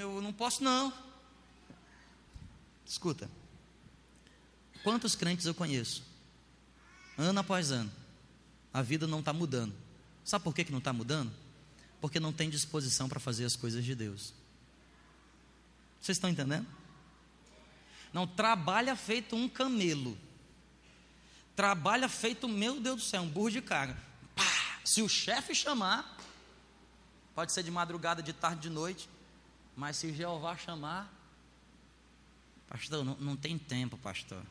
eu 0.00 0.20
não 0.20 0.32
posso 0.32 0.64
não. 0.64 0.92
Escuta. 2.84 3.30
Quantos 4.82 5.14
crentes 5.14 5.46
eu 5.46 5.54
conheço? 5.54 6.02
Ano 7.16 7.38
após 7.38 7.70
ano. 7.70 8.05
A 8.76 8.82
vida 8.82 9.06
não 9.06 9.20
está 9.20 9.32
mudando. 9.32 9.74
Sabe 10.22 10.44
por 10.44 10.54
que, 10.54 10.62
que 10.62 10.70
não 10.70 10.80
está 10.80 10.92
mudando? 10.92 11.32
Porque 11.98 12.20
não 12.20 12.30
tem 12.30 12.50
disposição 12.50 13.08
para 13.08 13.18
fazer 13.18 13.46
as 13.46 13.56
coisas 13.56 13.82
de 13.82 13.94
Deus. 13.94 14.34
Vocês 15.98 16.18
estão 16.18 16.28
entendendo? 16.28 16.66
Não, 18.12 18.26
trabalha 18.26 18.94
feito 18.94 19.34
um 19.34 19.48
camelo. 19.48 20.18
Trabalha 21.56 22.06
feito, 22.06 22.46
meu 22.46 22.78
Deus 22.78 22.96
do 22.96 23.02
céu, 23.02 23.22
um 23.22 23.28
burro 23.30 23.50
de 23.50 23.62
carga. 23.62 23.96
Pá, 24.34 24.44
se 24.84 25.00
o 25.00 25.08
chefe 25.08 25.54
chamar, 25.54 26.14
pode 27.34 27.52
ser 27.52 27.62
de 27.62 27.70
madrugada, 27.70 28.22
de 28.22 28.34
tarde, 28.34 28.60
de 28.60 28.68
noite, 28.68 29.08
mas 29.74 29.96
se 29.96 30.12
Jeová 30.12 30.54
chamar, 30.54 31.10
pastor, 32.68 33.02
não, 33.02 33.16
não 33.16 33.36
tem 33.36 33.56
tempo, 33.56 33.96
pastor. 33.96 34.42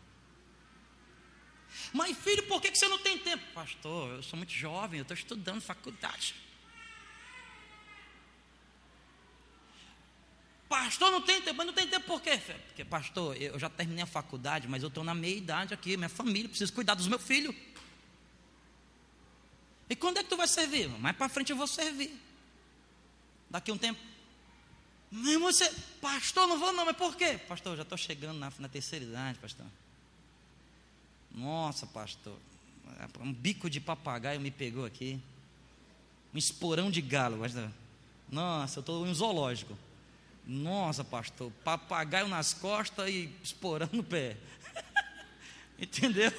Mas 1.93 2.17
filho, 2.17 2.43
por 2.43 2.61
que 2.61 2.75
você 2.75 2.87
não 2.87 2.97
tem 2.97 3.17
tempo? 3.17 3.43
Pastor, 3.53 4.15
eu 4.15 4.23
sou 4.23 4.37
muito 4.37 4.51
jovem, 4.53 4.99
eu 4.99 5.03
estou 5.03 5.15
estudando 5.15 5.61
faculdade. 5.61 6.35
Pastor, 10.67 11.11
não 11.11 11.21
tem 11.21 11.41
tempo, 11.41 11.57
mas 11.57 11.67
não 11.67 11.73
tem 11.73 11.87
tempo 11.87 12.05
por 12.05 12.21
quê? 12.21 12.39
Porque, 12.67 12.83
pastor, 12.83 13.39
eu 13.41 13.57
já 13.59 13.69
terminei 13.69 14.03
a 14.03 14.07
faculdade, 14.07 14.67
mas 14.67 14.81
eu 14.81 14.89
estou 14.89 15.03
na 15.03 15.13
meia 15.13 15.37
idade 15.37 15.73
aqui, 15.73 15.95
minha 15.95 16.09
família, 16.09 16.49
preciso 16.49 16.73
cuidar 16.73 16.95
dos 16.95 17.07
meus 17.07 17.21
filhos. 17.21 17.55
E 19.89 19.95
quando 19.95 20.17
é 20.17 20.23
que 20.23 20.29
tu 20.29 20.37
vai 20.37 20.47
servir? 20.47 20.89
Mais 20.89 21.15
para 21.15 21.29
frente 21.29 21.51
eu 21.51 21.55
vou 21.55 21.67
servir. 21.67 22.11
Daqui 23.49 23.71
um 23.71 23.77
tempo. 23.77 23.99
Irmão, 25.11 25.51
você, 25.51 25.71
pastor, 26.01 26.47
não 26.47 26.59
vou 26.59 26.73
não, 26.73 26.83
mas 26.83 26.97
por 26.97 27.15
quê? 27.15 27.39
Pastor, 27.47 27.73
eu 27.73 27.77
já 27.77 27.83
estou 27.83 27.97
chegando 27.97 28.39
na, 28.39 28.51
na 28.57 28.67
terceira 28.67 29.05
idade, 29.05 29.37
pastor. 29.39 29.67
Nossa, 31.35 31.85
pastor, 31.85 32.33
um 33.19 33.33
bico 33.33 33.69
de 33.69 33.81
papagaio 33.81 34.39
me 34.39 34.49
pegou 34.49 34.85
aqui. 34.85 35.19
Um 36.33 36.37
esporão 36.37 36.89
de 36.89 37.01
galo. 37.01 37.37
Nossa, 38.31 38.79
eu 38.79 38.81
estou 38.81 39.05
em 39.05 39.09
um 39.09 39.13
zoológico. 39.13 39.77
Nossa, 40.47 41.03
pastor, 41.03 41.51
papagaio 41.63 42.29
nas 42.29 42.53
costas 42.53 43.09
e 43.09 43.29
esporão 43.43 43.89
no 43.91 44.03
pé. 44.03 44.37
Entendeu? 45.77 46.31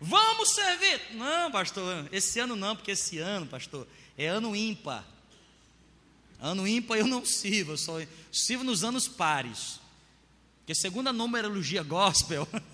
Vamos 0.00 0.50
servir. 0.50 1.00
Não, 1.14 1.52
pastor, 1.52 2.08
esse 2.10 2.40
ano 2.40 2.56
não, 2.56 2.74
porque 2.74 2.90
esse 2.90 3.18
ano, 3.18 3.46
pastor, 3.46 3.86
é 4.18 4.26
ano 4.26 4.56
ímpar. 4.56 5.04
Ano 6.40 6.66
ímpar 6.66 6.98
eu 6.98 7.06
não 7.06 7.24
sirvo, 7.24 7.72
eu 7.72 7.76
só 7.76 7.98
sirvo 8.32 8.64
nos 8.64 8.82
anos 8.82 9.06
pares. 9.06 9.78
Porque 10.58 10.74
segundo 10.74 11.08
a 11.08 11.12
numerologia 11.12 11.82
gospel, 11.82 12.48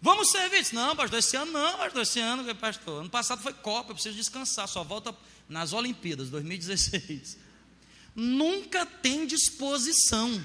vamos 0.00 0.30
servir? 0.30 0.66
Não, 0.72 0.94
pastor, 0.96 1.18
esse 1.18 1.36
ano 1.36 1.52
não, 1.52 1.78
pastor, 1.78 2.02
esse 2.02 2.20
ano, 2.20 2.54
pastor. 2.54 3.00
Ano 3.00 3.10
passado 3.10 3.42
foi 3.42 3.52
Copa, 3.52 3.90
eu 3.90 3.94
preciso 3.94 4.16
descansar, 4.16 4.68
só 4.68 4.82
volta 4.84 5.14
nas 5.48 5.72
Olimpíadas, 5.72 6.30
2016. 6.30 7.38
Nunca 8.14 8.84
tem 8.84 9.26
disposição. 9.26 10.42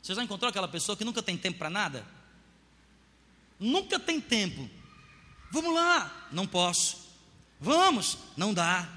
Você 0.00 0.14
já 0.14 0.22
encontrou 0.22 0.48
aquela 0.48 0.68
pessoa 0.68 0.96
que 0.96 1.04
nunca 1.04 1.22
tem 1.22 1.36
tempo 1.36 1.58
para 1.58 1.70
nada? 1.70 2.06
Nunca 3.58 3.98
tem 3.98 4.20
tempo. 4.20 4.68
Vamos 5.50 5.74
lá, 5.74 6.28
não 6.30 6.46
posso. 6.46 7.08
Vamos, 7.60 8.18
não 8.36 8.52
dá. 8.52 8.88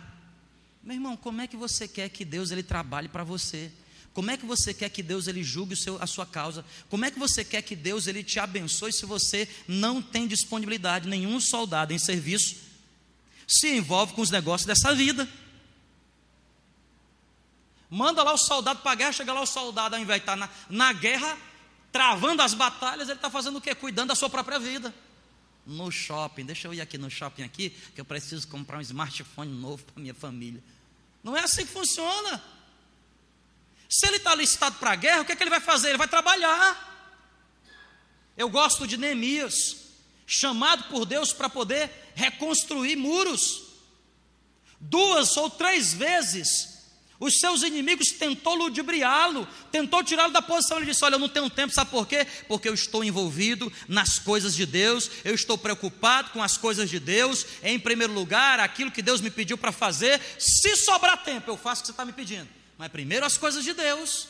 Meu 0.83 0.95
irmão, 0.95 1.15
como 1.15 1.41
é 1.41 1.47
que 1.47 1.55
você 1.55 1.87
quer 1.87 2.09
que 2.09 2.25
Deus 2.25 2.51
ele 2.51 2.63
trabalhe 2.63 3.07
para 3.07 3.23
você? 3.23 3.71
Como 4.17 4.31
é 4.31 4.35
que 4.35 4.47
você 4.47 4.73
quer 4.73 4.89
que 4.89 5.03
Deus 5.03 5.27
ele 5.27 5.43
julgue 5.43 5.75
seu, 5.75 6.01
a 6.01 6.07
sua 6.07 6.25
causa? 6.25 6.65
Como 6.89 7.05
é 7.05 7.11
que 7.11 7.19
você 7.19 7.45
quer 7.45 7.61
que 7.61 7.75
Deus 7.75 8.07
ele 8.07 8.23
te 8.23 8.39
abençoe 8.39 8.91
se 8.91 9.05
você 9.05 9.47
não 9.67 10.01
tem 10.01 10.27
disponibilidade? 10.27 11.07
Nenhum 11.07 11.39
soldado 11.39 11.93
em 11.93 11.99
serviço 11.99 12.55
se 13.47 13.77
envolve 13.77 14.13
com 14.13 14.21
os 14.23 14.31
negócios 14.31 14.65
dessa 14.65 14.91
vida. 14.95 15.29
Manda 17.91 18.23
lá 18.23 18.33
o 18.33 18.39
soldado 18.39 18.79
para 18.79 18.93
a 18.93 18.95
guerra, 18.95 19.11
chega 19.11 19.31
lá 19.31 19.41
o 19.41 19.45
soldado, 19.45 19.93
ao 19.95 20.01
invés 20.01 20.19
de 20.19 20.23
estar 20.23 20.35
tá 20.35 20.51
na, 20.67 20.87
na 20.87 20.93
guerra, 20.93 21.37
travando 21.91 22.41
as 22.41 22.55
batalhas, 22.55 23.09
ele 23.09 23.19
está 23.19 23.29
fazendo 23.29 23.57
o 23.57 23.61
quê? 23.61 23.75
Cuidando 23.75 24.07
da 24.07 24.15
sua 24.15 24.31
própria 24.31 24.57
vida. 24.57 24.91
No 25.63 25.91
shopping, 25.91 26.43
deixa 26.43 26.67
eu 26.67 26.73
ir 26.73 26.81
aqui 26.81 26.97
no 26.97 27.11
shopping 27.11 27.43
aqui, 27.43 27.69
que 27.93 28.01
eu 28.01 28.05
preciso 28.05 28.47
comprar 28.47 28.79
um 28.79 28.81
smartphone 28.81 29.53
novo 29.53 29.83
para 29.83 30.01
minha 30.01 30.15
família. 30.15 30.63
Não 31.23 31.37
é 31.37 31.41
assim 31.41 31.67
que 31.67 31.71
funciona. 31.71 32.56
Se 33.89 34.07
ele 34.07 34.17
está 34.17 34.35
listado 34.35 34.77
para 34.79 34.91
a 34.91 34.95
guerra, 34.95 35.21
o 35.21 35.25
que, 35.25 35.31
é 35.31 35.35
que 35.35 35.43
ele 35.43 35.49
vai 35.49 35.59
fazer? 35.59 35.89
Ele 35.89 35.97
vai 35.97 36.07
trabalhar. 36.07 36.85
Eu 38.35 38.49
gosto 38.49 38.85
de 38.85 38.97
Neemias, 38.97 39.77
chamado 40.25 40.85
por 40.85 41.05
Deus 41.05 41.33
para 41.33 41.49
poder 41.49 42.11
reconstruir 42.15 42.95
muros. 42.95 43.63
Duas 44.79 45.35
ou 45.37 45.49
três 45.49 45.93
vezes 45.93 46.77
os 47.19 47.39
seus 47.39 47.63
inimigos 47.63 48.11
tentou 48.11 48.53
ludibriá-lo, 48.53 49.47
tentou 49.71 50.03
tirá-lo 50.03 50.31
da 50.31 50.41
posição. 50.41 50.77
Ele 50.77 50.85
disse: 50.85 51.03
Olha, 51.03 51.15
eu 51.15 51.19
não 51.19 51.29
tenho 51.29 51.49
tempo, 51.49 51.73
sabe 51.73 51.89
por 51.89 52.07
quê? 52.07 52.27
Porque 52.47 52.69
eu 52.69 52.73
estou 52.73 53.03
envolvido 53.03 53.71
nas 53.87 54.19
coisas 54.19 54.55
de 54.55 54.65
Deus, 54.65 55.09
eu 55.25 55.33
estou 55.33 55.57
preocupado 55.57 56.29
com 56.29 56.43
as 56.43 56.57
coisas 56.57 56.89
de 56.89 56.99
Deus, 56.99 57.45
em 57.63 57.79
primeiro 57.79 58.13
lugar, 58.13 58.59
aquilo 58.59 58.91
que 58.91 59.01
Deus 59.01 59.19
me 59.19 59.31
pediu 59.31 59.57
para 59.57 59.71
fazer. 59.71 60.21
Se 60.37 60.75
sobrar 60.75 61.23
tempo, 61.23 61.49
eu 61.49 61.57
faço 61.57 61.81
o 61.81 61.83
que 61.83 61.87
você 61.87 61.91
está 61.91 62.05
me 62.05 62.13
pedindo, 62.13 62.47
mas 62.77 62.91
primeiro 62.91 63.25
as 63.25 63.37
coisas 63.37 63.63
de 63.63 63.73
Deus. 63.73 64.27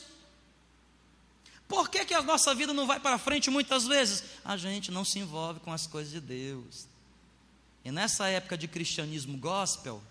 Por 1.67 1.89
que, 1.89 2.05
que 2.05 2.13
a 2.13 2.21
nossa 2.21 2.55
vida 2.55 2.73
não 2.73 2.87
vai 2.87 2.99
para 2.99 3.17
frente 3.17 3.49
muitas 3.49 3.85
vezes? 3.85 4.23
A 4.43 4.55
gente 4.55 4.91
não 4.91 5.03
se 5.03 5.19
envolve 5.19 5.59
com 5.59 5.71
as 5.71 5.85
coisas 5.85 6.13
de 6.13 6.21
Deus. 6.21 6.87
E 7.83 7.91
nessa 7.91 8.27
época 8.29 8.57
de 8.57 8.67
cristianismo 8.67 9.37
gospel, 9.37 10.01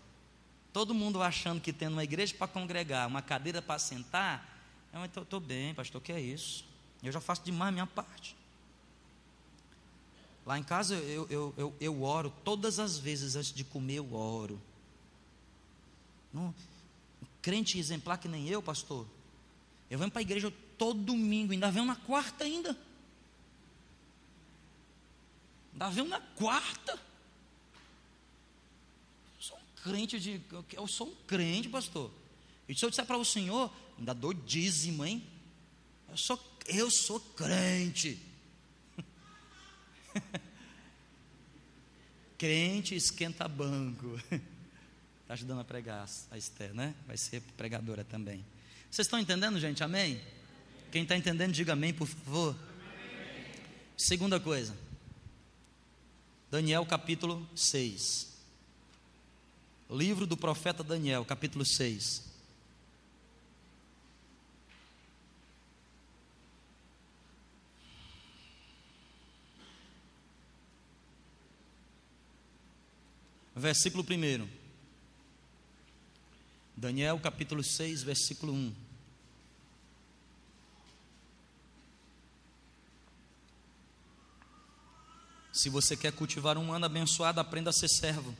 Todo 0.76 0.92
mundo 0.92 1.22
achando 1.22 1.58
que 1.58 1.72
tendo 1.72 1.94
uma 1.94 2.04
igreja 2.04 2.34
para 2.36 2.46
congregar, 2.46 3.08
uma 3.08 3.22
cadeira 3.22 3.62
para 3.62 3.78
sentar, 3.78 4.46
eu 4.92 5.22
estou 5.22 5.40
bem, 5.40 5.72
pastor, 5.72 6.02
que 6.02 6.12
é 6.12 6.20
isso? 6.20 6.66
Eu 7.02 7.10
já 7.10 7.18
faço 7.18 7.42
demais 7.42 7.70
a 7.70 7.72
minha 7.72 7.86
parte. 7.86 8.36
Lá 10.44 10.58
em 10.58 10.62
casa 10.62 10.94
eu, 10.96 11.26
eu, 11.30 11.54
eu, 11.56 11.74
eu 11.80 12.02
oro, 12.02 12.30
todas 12.44 12.78
as 12.78 12.98
vezes 12.98 13.36
antes 13.36 13.54
de 13.54 13.64
comer 13.64 13.94
eu 13.94 14.14
oro. 14.14 14.60
Não, 16.30 16.54
crente 17.46 17.78
exemplar 17.78 18.18
que 18.18 18.26
nem 18.26 18.48
eu, 18.48 18.60
pastor. 18.60 19.06
Eu 19.88 20.00
venho 20.00 20.10
para 20.10 20.18
a 20.18 20.22
igreja 20.22 20.52
todo 20.76 21.00
domingo, 21.00 21.52
ainda 21.52 21.70
venho 21.70 21.84
na 21.84 21.94
quarta 21.94 22.42
ainda. 22.42 22.76
Ainda 25.72 25.88
vem 25.90 26.08
na 26.08 26.20
quarta. 26.20 26.98
Eu 29.36 29.38
sou 29.38 29.56
um 29.56 29.60
crente 29.80 30.18
de. 30.18 30.42
Eu 30.72 30.88
sou 30.88 31.06
um 31.06 31.14
crente, 31.24 31.68
pastor. 31.68 32.10
E 32.68 32.74
se 32.74 32.84
eu 32.84 32.90
disser 32.90 33.06
para 33.06 33.16
o 33.16 33.24
senhor, 33.24 33.72
ainda 33.96 34.12
dou 34.12 34.34
dízimo, 34.34 35.04
hein? 35.04 35.24
Eu 36.08 36.16
sou, 36.16 36.60
eu 36.66 36.90
sou 36.90 37.20
crente. 37.20 38.20
crente 42.36 42.96
esquenta 42.96 43.46
banco. 43.46 44.20
Está 45.26 45.34
ajudando 45.34 45.58
a 45.58 45.64
pregar 45.64 46.08
a 46.30 46.38
Esther, 46.38 46.72
né? 46.72 46.94
Vai 47.04 47.16
ser 47.16 47.40
pregadora 47.56 48.04
também. 48.04 48.44
Vocês 48.88 49.06
estão 49.06 49.18
entendendo, 49.18 49.58
gente? 49.58 49.82
Amém? 49.82 50.20
Quem 50.92 51.02
está 51.02 51.16
entendendo, 51.16 51.52
diga 51.52 51.72
amém, 51.72 51.92
por 51.92 52.06
favor. 52.06 52.56
Segunda 53.96 54.38
coisa. 54.38 54.72
Daniel 56.48 56.86
capítulo 56.86 57.44
6. 57.56 58.36
Livro 59.90 60.28
do 60.28 60.36
profeta 60.36 60.84
Daniel, 60.84 61.24
capítulo 61.24 61.64
6. 61.66 62.22
Versículo 73.56 74.04
1. 74.08 74.55
Daniel 76.76 77.18
capítulo 77.18 77.64
6, 77.64 78.02
versículo 78.02 78.52
1. 78.52 78.74
Se 85.54 85.70
você 85.70 85.96
quer 85.96 86.12
cultivar 86.12 86.58
um 86.58 86.70
ano 86.70 86.84
abençoado, 86.84 87.40
aprenda 87.40 87.70
a 87.70 87.72
ser 87.72 87.88
servo. 87.88 88.36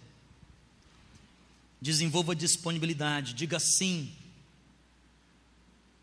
Desenvolva 1.81 2.37
disponibilidade, 2.37 3.33
diga 3.33 3.59
sim. 3.59 4.15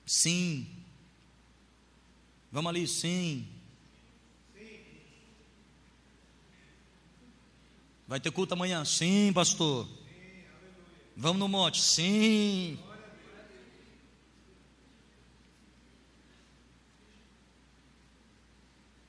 Sim. 0.04 0.68
Vamos 2.52 2.70
ali, 2.70 2.88
sim. 2.88 3.48
Vai 8.08 8.20
ter 8.20 8.32
culto 8.32 8.56
amanhã? 8.56 8.84
Sim, 8.84 9.32
pastor. 9.34 9.88
Vamos 11.16 11.40
no 11.40 11.48
monte? 11.48 11.82
Sim. 11.82 12.80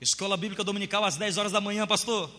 Escola 0.00 0.36
Bíblica 0.36 0.62
Dominical 0.62 1.02
às 1.04 1.16
10 1.16 1.38
horas 1.38 1.52
da 1.52 1.60
manhã, 1.60 1.86
pastor? 1.86 2.30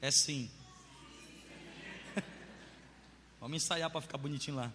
É 0.00 0.10
sim. 0.10 0.50
Vamos 3.38 3.62
ensaiar 3.62 3.90
para 3.90 4.00
ficar 4.00 4.18
bonitinho 4.18 4.56
lá. 4.56 4.72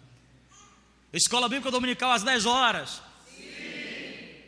Escola 1.12 1.48
Bíblica 1.48 1.70
Dominical 1.70 2.12
às 2.12 2.22
10 2.22 2.46
horas? 2.46 3.02
Sim. 3.36 4.44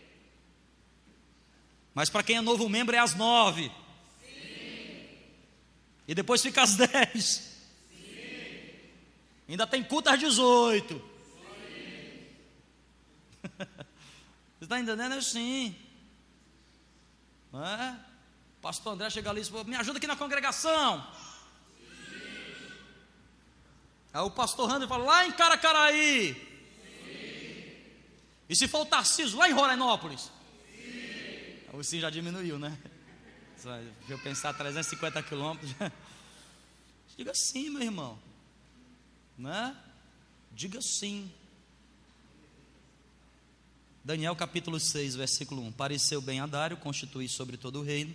Mas 1.94 2.08
para 2.08 2.22
quem 2.22 2.36
é 2.36 2.40
novo 2.40 2.68
membro 2.68 2.94
é 2.96 2.98
às 2.98 3.14
9. 3.14 3.70
E 6.08 6.14
depois 6.14 6.40
fica 6.40 6.62
às 6.62 6.74
10. 6.80 7.22
Sim. 7.22 7.54
Ainda 9.46 9.66
tem 9.66 9.84
culto 9.84 10.08
às 10.08 10.18
18. 10.18 10.94
Sim. 10.94 11.02
Você 14.58 14.64
está 14.64 14.80
entendendo? 14.80 15.12
É 15.14 15.20
sim. 15.20 15.76
É? 17.52 17.94
Pastor 18.62 18.94
André 18.94 19.10
chega 19.10 19.28
ali 19.28 19.42
e 19.42 19.44
falou: 19.44 19.64
Me 19.66 19.76
ajuda 19.76 19.98
aqui 19.98 20.06
na 20.06 20.16
congregação. 20.16 21.06
Sim. 21.78 21.86
Aí 24.14 24.22
o 24.22 24.30
pastor 24.30 24.68
Rando 24.68 24.88
fala: 24.88 25.04
Lá 25.04 25.26
em 25.26 25.32
Caracaraí. 25.32 26.34
Sim. 26.34 26.48
E 28.48 28.56
se 28.56 28.66
for 28.66 28.80
o 28.80 28.86
lá 29.34 29.48
em 29.48 29.52
Rorainópolis. 29.52 30.30
Sim. 30.72 31.58
O 31.74 31.84
sim 31.84 32.00
já 32.00 32.08
diminuiu, 32.08 32.58
né? 32.58 32.76
Eu 34.08 34.18
pensar 34.18 34.52
350 34.54 35.22
quilômetros. 35.22 35.74
Diga 37.16 37.34
sim, 37.34 37.70
meu 37.70 37.82
irmão. 37.82 38.18
Né? 39.36 39.76
Diga 40.52 40.80
sim. 40.80 41.30
Daniel 44.04 44.34
capítulo 44.36 44.78
6, 44.78 45.16
versículo 45.16 45.62
1. 45.66 45.72
Pareceu 45.72 46.20
bem 46.20 46.40
a 46.40 46.46
Dário 46.46 46.76
constituir 46.76 47.28
sobre 47.28 47.56
todo 47.56 47.80
o 47.80 47.82
reino 47.82 48.14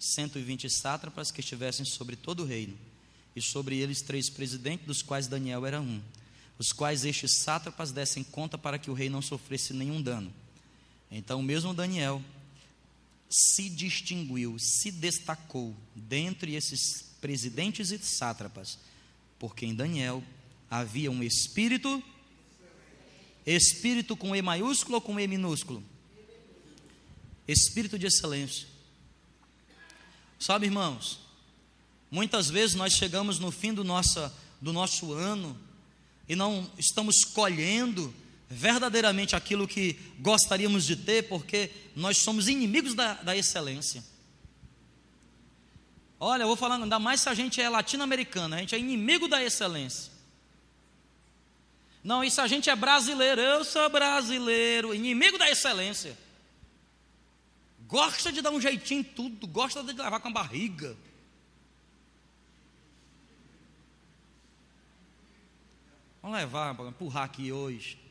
120 0.00 0.68
sátrapas 0.70 1.30
que 1.30 1.40
estivessem 1.40 1.84
sobre 1.84 2.16
todo 2.16 2.42
o 2.42 2.46
reino, 2.46 2.76
e 3.36 3.42
sobre 3.42 3.78
eles 3.78 4.00
três 4.00 4.30
presidentes, 4.30 4.86
dos 4.86 5.02
quais 5.02 5.26
Daniel 5.26 5.66
era 5.66 5.80
um, 5.80 6.00
os 6.58 6.72
quais 6.72 7.04
estes 7.04 7.36
sátrapas 7.36 7.92
dessem 7.92 8.24
conta 8.24 8.56
para 8.56 8.78
que 8.78 8.90
o 8.90 8.94
rei 8.94 9.10
não 9.10 9.20
sofresse 9.20 9.74
nenhum 9.74 10.00
dano. 10.00 10.32
Então, 11.10 11.42
mesmo 11.42 11.74
Daniel 11.74 12.22
se 13.30 13.70
distinguiu, 13.70 14.58
se 14.58 14.90
destacou 14.90 15.74
dentre 15.94 16.54
esses 16.54 17.02
presidentes 17.20 17.90
e 17.92 17.98
sátrapas, 17.98 18.78
porque 19.38 19.64
em 19.64 19.74
Daniel 19.74 20.22
havia 20.68 21.10
um 21.10 21.22
espírito 21.22 22.02
Espírito 23.46 24.16
com 24.16 24.36
E 24.36 24.42
maiúsculo 24.42 24.96
ou 24.96 25.00
com 25.00 25.18
E 25.18 25.26
minúsculo? 25.26 25.82
Espírito 27.48 27.98
de 27.98 28.06
excelência. 28.06 28.68
Sabe, 30.38 30.66
irmãos, 30.66 31.18
muitas 32.10 32.48
vezes 32.48 32.76
nós 32.76 32.92
chegamos 32.92 33.38
no 33.38 33.50
fim 33.50 33.74
do, 33.74 33.82
nossa, 33.82 34.32
do 34.60 34.72
nosso 34.72 35.12
ano 35.12 35.58
e 36.28 36.36
não 36.36 36.70
estamos 36.78 37.24
colhendo 37.24 38.14
verdadeiramente 38.50 39.36
aquilo 39.36 39.68
que 39.68 39.92
gostaríamos 40.18 40.84
de 40.84 40.96
ter, 40.96 41.28
porque 41.28 41.70
nós 41.94 42.18
somos 42.18 42.48
inimigos 42.48 42.94
da, 42.94 43.14
da 43.14 43.36
excelência. 43.36 44.02
Olha, 46.18 46.42
eu 46.42 46.48
vou 46.48 46.56
falando, 46.56 46.82
ainda 46.82 46.98
mais 46.98 47.20
se 47.20 47.28
a 47.28 47.34
gente 47.34 47.60
é 47.62 47.68
latino-americano, 47.68 48.56
a 48.56 48.58
gente 48.58 48.74
é 48.74 48.78
inimigo 48.78 49.28
da 49.28 49.42
excelência. 49.42 50.12
Não, 52.02 52.24
isso 52.24 52.40
a 52.40 52.48
gente 52.48 52.68
é 52.68 52.74
brasileiro, 52.74 53.40
eu 53.40 53.64
sou 53.64 53.88
brasileiro, 53.88 54.92
inimigo 54.92 55.38
da 55.38 55.48
excelência. 55.48 56.18
Gosta 57.86 58.32
de 58.32 58.42
dar 58.42 58.50
um 58.50 58.60
jeitinho 58.60 59.00
em 59.00 59.04
tudo, 59.04 59.46
gosta 59.46 59.82
de 59.84 59.92
levar 59.92 60.18
com 60.18 60.28
a 60.28 60.32
barriga. 60.32 60.96
Vamos 66.20 66.36
levar, 66.36 66.74
empurrar 66.88 67.24
aqui 67.24 67.52
hoje. 67.52 68.09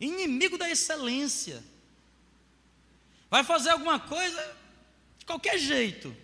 Inimigo 0.00 0.58
da 0.58 0.68
excelência. 0.70 1.62
Vai 3.30 3.42
fazer 3.44 3.70
alguma 3.70 3.98
coisa 3.98 4.56
de 5.18 5.24
qualquer 5.26 5.58
jeito. 5.58 6.14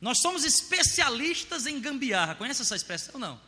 Nós 0.00 0.20
somos 0.20 0.44
especialistas 0.44 1.66
em 1.66 1.80
gambiarra. 1.80 2.34
Conhece 2.34 2.62
essa 2.62 2.76
expressão? 2.76 3.18
Não. 3.18 3.40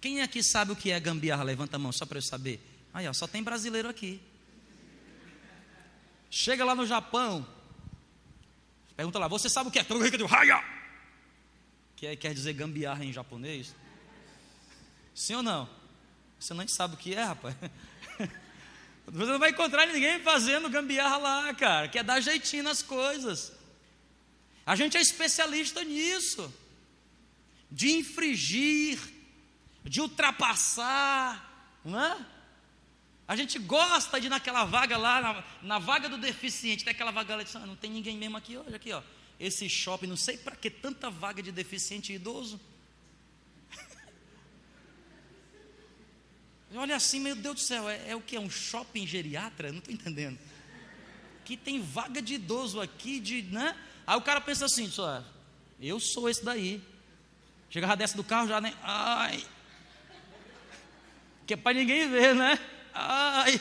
Quem 0.00 0.20
aqui 0.20 0.42
sabe 0.42 0.72
o 0.72 0.76
que 0.76 0.90
é 0.90 0.98
gambiarra? 0.98 1.42
Levanta 1.42 1.76
a 1.76 1.78
mão 1.78 1.92
só 1.92 2.04
para 2.04 2.18
eu 2.18 2.22
saber. 2.22 2.60
Aí, 2.92 3.06
ó, 3.06 3.12
só 3.12 3.26
tem 3.26 3.42
brasileiro 3.42 3.88
aqui. 3.88 4.20
Chega 6.30 6.64
lá 6.64 6.74
no 6.74 6.86
Japão. 6.86 7.46
Pergunta 8.96 9.18
lá, 9.18 9.28
você 9.28 9.48
sabe 9.48 9.68
o 9.68 9.72
que 9.72 9.78
é? 9.78 9.84
Que 11.96 12.06
é, 12.06 12.16
quer 12.16 12.34
dizer 12.34 12.52
gambiarra 12.52 13.04
em 13.04 13.12
japonês? 13.12 13.74
Sim 15.14 15.36
ou 15.36 15.42
não? 15.42 15.68
Você 16.42 16.54
não 16.54 16.66
sabe 16.66 16.94
o 16.94 16.96
que 16.96 17.14
é, 17.14 17.22
rapaz. 17.22 17.54
Você 19.06 19.30
não 19.30 19.38
vai 19.38 19.50
encontrar 19.50 19.86
ninguém 19.86 20.18
fazendo 20.20 20.68
gambiarra 20.68 21.16
lá, 21.16 21.54
cara. 21.54 21.86
Que 21.86 22.00
é 22.00 22.02
dar 22.02 22.20
jeitinho 22.20 22.64
nas 22.64 22.82
coisas. 22.82 23.52
A 24.66 24.74
gente 24.74 24.96
é 24.96 25.00
especialista 25.00 25.84
nisso. 25.84 26.52
De 27.70 27.92
infringir 27.92 28.98
de 29.84 30.00
ultrapassar, 30.00 31.80
não 31.84 32.00
é? 32.00 32.26
A 33.26 33.36
gente 33.36 33.58
gosta 33.58 34.20
de 34.20 34.26
ir 34.26 34.30
naquela 34.30 34.64
vaga 34.64 34.96
lá, 34.96 35.20
na, 35.20 35.44
na 35.62 35.78
vaga 35.78 36.08
do 36.08 36.18
deficiente, 36.18 36.84
tem 36.84 36.92
aquela 36.92 37.10
vaga 37.10 37.36
lá, 37.36 37.44
ah, 37.54 37.66
não 37.66 37.76
tem 37.76 37.90
ninguém 37.90 38.16
mesmo 38.16 38.36
aqui 38.36 38.56
hoje, 38.56 38.74
aqui 38.74 38.92
ó. 38.92 39.02
Esse 39.40 39.68
shopping, 39.68 40.06
não 40.06 40.16
sei 40.16 40.36
para 40.36 40.54
que 40.54 40.70
tanta 40.70 41.10
vaga 41.10 41.42
de 41.42 41.50
deficiente 41.50 42.12
e 42.12 42.16
idoso. 42.16 42.60
Olha 46.74 46.96
assim, 46.96 47.20
meu 47.20 47.34
Deus 47.34 47.56
do 47.56 47.60
céu, 47.60 47.88
é, 47.88 48.10
é 48.10 48.16
o 48.16 48.20
que? 48.20 48.36
É 48.36 48.40
um 48.40 48.50
shopping 48.50 49.06
geriatra? 49.06 49.70
Não 49.70 49.78
estou 49.78 49.92
entendendo. 49.92 50.38
Que 51.44 51.56
tem 51.56 51.82
vaga 51.82 52.22
de 52.22 52.34
idoso 52.34 52.80
aqui, 52.80 53.20
de, 53.20 53.42
né? 53.42 53.76
Aí 54.06 54.16
o 54.16 54.22
cara 54.22 54.40
pensa 54.40 54.64
assim, 54.64 54.88
só, 54.88 55.22
eu 55.80 56.00
sou 56.00 56.28
esse 56.28 56.44
daí. 56.44 56.82
Chega, 57.68 57.94
desce 57.94 58.16
do 58.16 58.24
carro, 58.24 58.48
já, 58.48 58.60
né? 58.60 58.74
Ai, 58.82 59.44
que 61.46 61.54
é 61.54 61.56
para 61.56 61.74
ninguém 61.74 62.08
ver, 62.08 62.34
né? 62.34 62.58
Ai. 62.94 63.60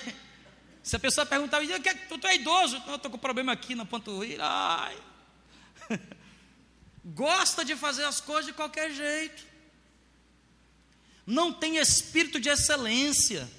Se 0.84 0.96
a 0.96 1.00
pessoa 1.00 1.26
perguntar, 1.26 1.60
tu, 2.08 2.18
tu 2.18 2.28
é 2.28 2.36
idoso? 2.36 2.82
Eu 2.88 2.96
estou 2.96 3.12
com 3.12 3.18
problema 3.18 3.52
aqui 3.52 3.76
na 3.76 3.86
panturrilha. 3.86 4.44
Ai. 4.44 4.98
Gosta 7.04 7.66
de 7.66 7.76
fazer 7.76 8.06
as 8.06 8.22
coisas 8.22 8.46
de 8.46 8.54
qualquer 8.54 8.92
jeito. 8.92 9.44
Não 11.26 11.54
tem 11.54 11.78
espírito 11.78 12.40
de 12.40 12.50
excelência. 12.50 13.50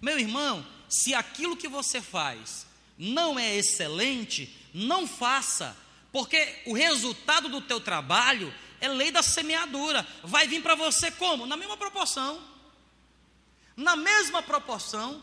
Meu 0.00 0.18
irmão, 0.18 0.66
se 0.88 1.14
aquilo 1.14 1.56
que 1.56 1.68
você 1.68 2.00
faz 2.00 2.66
não 2.98 3.38
é 3.38 3.56
excelente, 3.56 4.54
não 4.74 5.06
faça, 5.06 5.76
porque 6.12 6.62
o 6.66 6.74
resultado 6.74 7.48
do 7.48 7.60
teu 7.60 7.80
trabalho 7.80 8.52
é 8.80 8.88
lei 8.88 9.10
da 9.10 9.22
semeadura. 9.22 10.06
Vai 10.22 10.46
vir 10.46 10.62
para 10.62 10.74
você 10.74 11.10
como? 11.10 11.46
Na 11.46 11.56
mesma 11.56 11.76
proporção. 11.76 12.42
Na 13.76 13.96
mesma 13.96 14.42
proporção. 14.42 15.22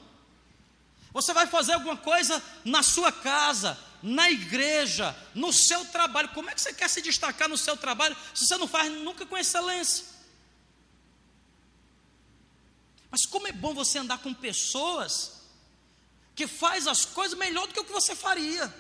Você 1.12 1.34
vai 1.34 1.48
fazer 1.48 1.74
alguma 1.74 1.98
coisa 1.98 2.42
na 2.64 2.84
sua 2.84 3.12
casa, 3.12 3.78
na 4.02 4.30
igreja, 4.32 5.16
no 5.36 5.52
seu 5.52 5.84
trabalho. 5.86 6.30
Como 6.30 6.50
é 6.50 6.56
que 6.56 6.62
você 6.62 6.74
quer 6.74 6.88
se 6.90 7.02
destacar 7.02 7.50
no 7.50 7.58
seu 7.58 7.76
trabalho 7.76 8.16
se 8.34 8.48
você 8.48 8.58
não 8.58 8.68
faz 8.68 8.92
nunca 8.92 9.26
com 9.26 9.38
excelência? 9.38 10.06
Mas 13.12 13.26
como 13.26 13.48
é 13.48 13.52
bom 13.52 13.74
você 13.74 13.98
andar 13.98 14.20
com 14.20 14.34
pessoas 14.34 15.40
que 16.36 16.48
faz 16.48 16.88
as 16.88 17.06
coisas 17.06 17.38
melhor 17.38 17.68
do 17.68 17.74
que 17.74 17.80
o 17.80 17.84
que 17.84 17.92
você 17.92 18.16
faria. 18.16 18.74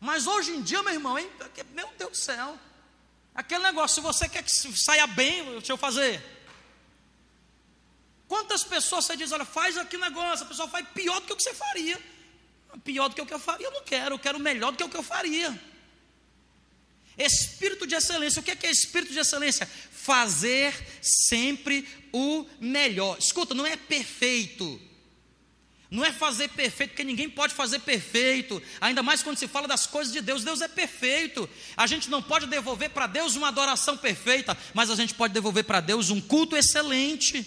Mas 0.00 0.26
hoje 0.26 0.52
em 0.52 0.62
dia, 0.62 0.82
meu 0.82 0.92
irmão, 0.92 1.18
hein? 1.18 1.30
meu 1.72 1.88
Deus 1.96 2.10
do 2.10 2.16
céu. 2.16 2.58
Aquele 3.34 3.62
negócio, 3.62 3.96
se 3.96 4.00
você 4.00 4.28
quer 4.28 4.42
que 4.42 4.50
saia 4.50 5.06
bem, 5.06 5.44
deixa 5.52 5.72
eu 5.72 5.76
fazer. 5.76 6.20
Quantas 8.26 8.64
pessoas 8.64 9.04
você 9.04 9.16
diz, 9.16 9.30
olha, 9.30 9.44
faz 9.44 9.76
aqui 9.78 9.96
negócio, 9.96 10.44
a 10.44 10.48
pessoa 10.48 10.68
faz 10.68 10.88
pior 10.88 11.20
do 11.20 11.26
que 11.26 11.32
o 11.32 11.36
que 11.36 11.42
você 11.42 11.54
faria. 11.54 12.00
Pior 12.82 13.08
do 13.08 13.14
que 13.14 13.20
o 13.20 13.26
que 13.26 13.34
eu 13.34 13.38
faria, 13.38 13.66
eu 13.66 13.70
não 13.70 13.84
quero, 13.84 14.14
eu 14.14 14.18
quero 14.18 14.38
melhor 14.40 14.72
do 14.72 14.78
que 14.78 14.84
o 14.84 14.88
que 14.88 14.96
eu 14.96 15.02
faria. 15.02 15.71
Espírito 17.18 17.86
de 17.86 17.94
excelência, 17.94 18.40
o 18.40 18.42
que 18.42 18.50
é, 18.50 18.56
que 18.56 18.66
é 18.66 18.70
espírito 18.70 19.12
de 19.12 19.18
excelência? 19.18 19.66
Fazer 19.66 20.74
sempre 21.00 21.86
o 22.12 22.46
melhor. 22.60 23.18
Escuta, 23.18 23.54
não 23.54 23.66
é 23.66 23.76
perfeito. 23.76 24.80
Não 25.90 26.02
é 26.02 26.10
fazer 26.10 26.48
perfeito, 26.48 26.92
porque 26.92 27.04
ninguém 27.04 27.28
pode 27.28 27.52
fazer 27.52 27.78
perfeito, 27.80 28.62
ainda 28.80 29.02
mais 29.02 29.22
quando 29.22 29.36
se 29.36 29.46
fala 29.46 29.68
das 29.68 29.86
coisas 29.86 30.10
de 30.10 30.22
Deus. 30.22 30.42
Deus 30.42 30.62
é 30.62 30.68
perfeito. 30.68 31.46
A 31.76 31.86
gente 31.86 32.08
não 32.08 32.22
pode 32.22 32.46
devolver 32.46 32.88
para 32.88 33.06
Deus 33.06 33.36
uma 33.36 33.48
adoração 33.48 33.98
perfeita, 33.98 34.56
mas 34.72 34.88
a 34.88 34.94
gente 34.94 35.12
pode 35.12 35.34
devolver 35.34 35.64
para 35.64 35.80
Deus 35.80 36.08
um 36.08 36.18
culto 36.18 36.56
excelente. 36.56 37.46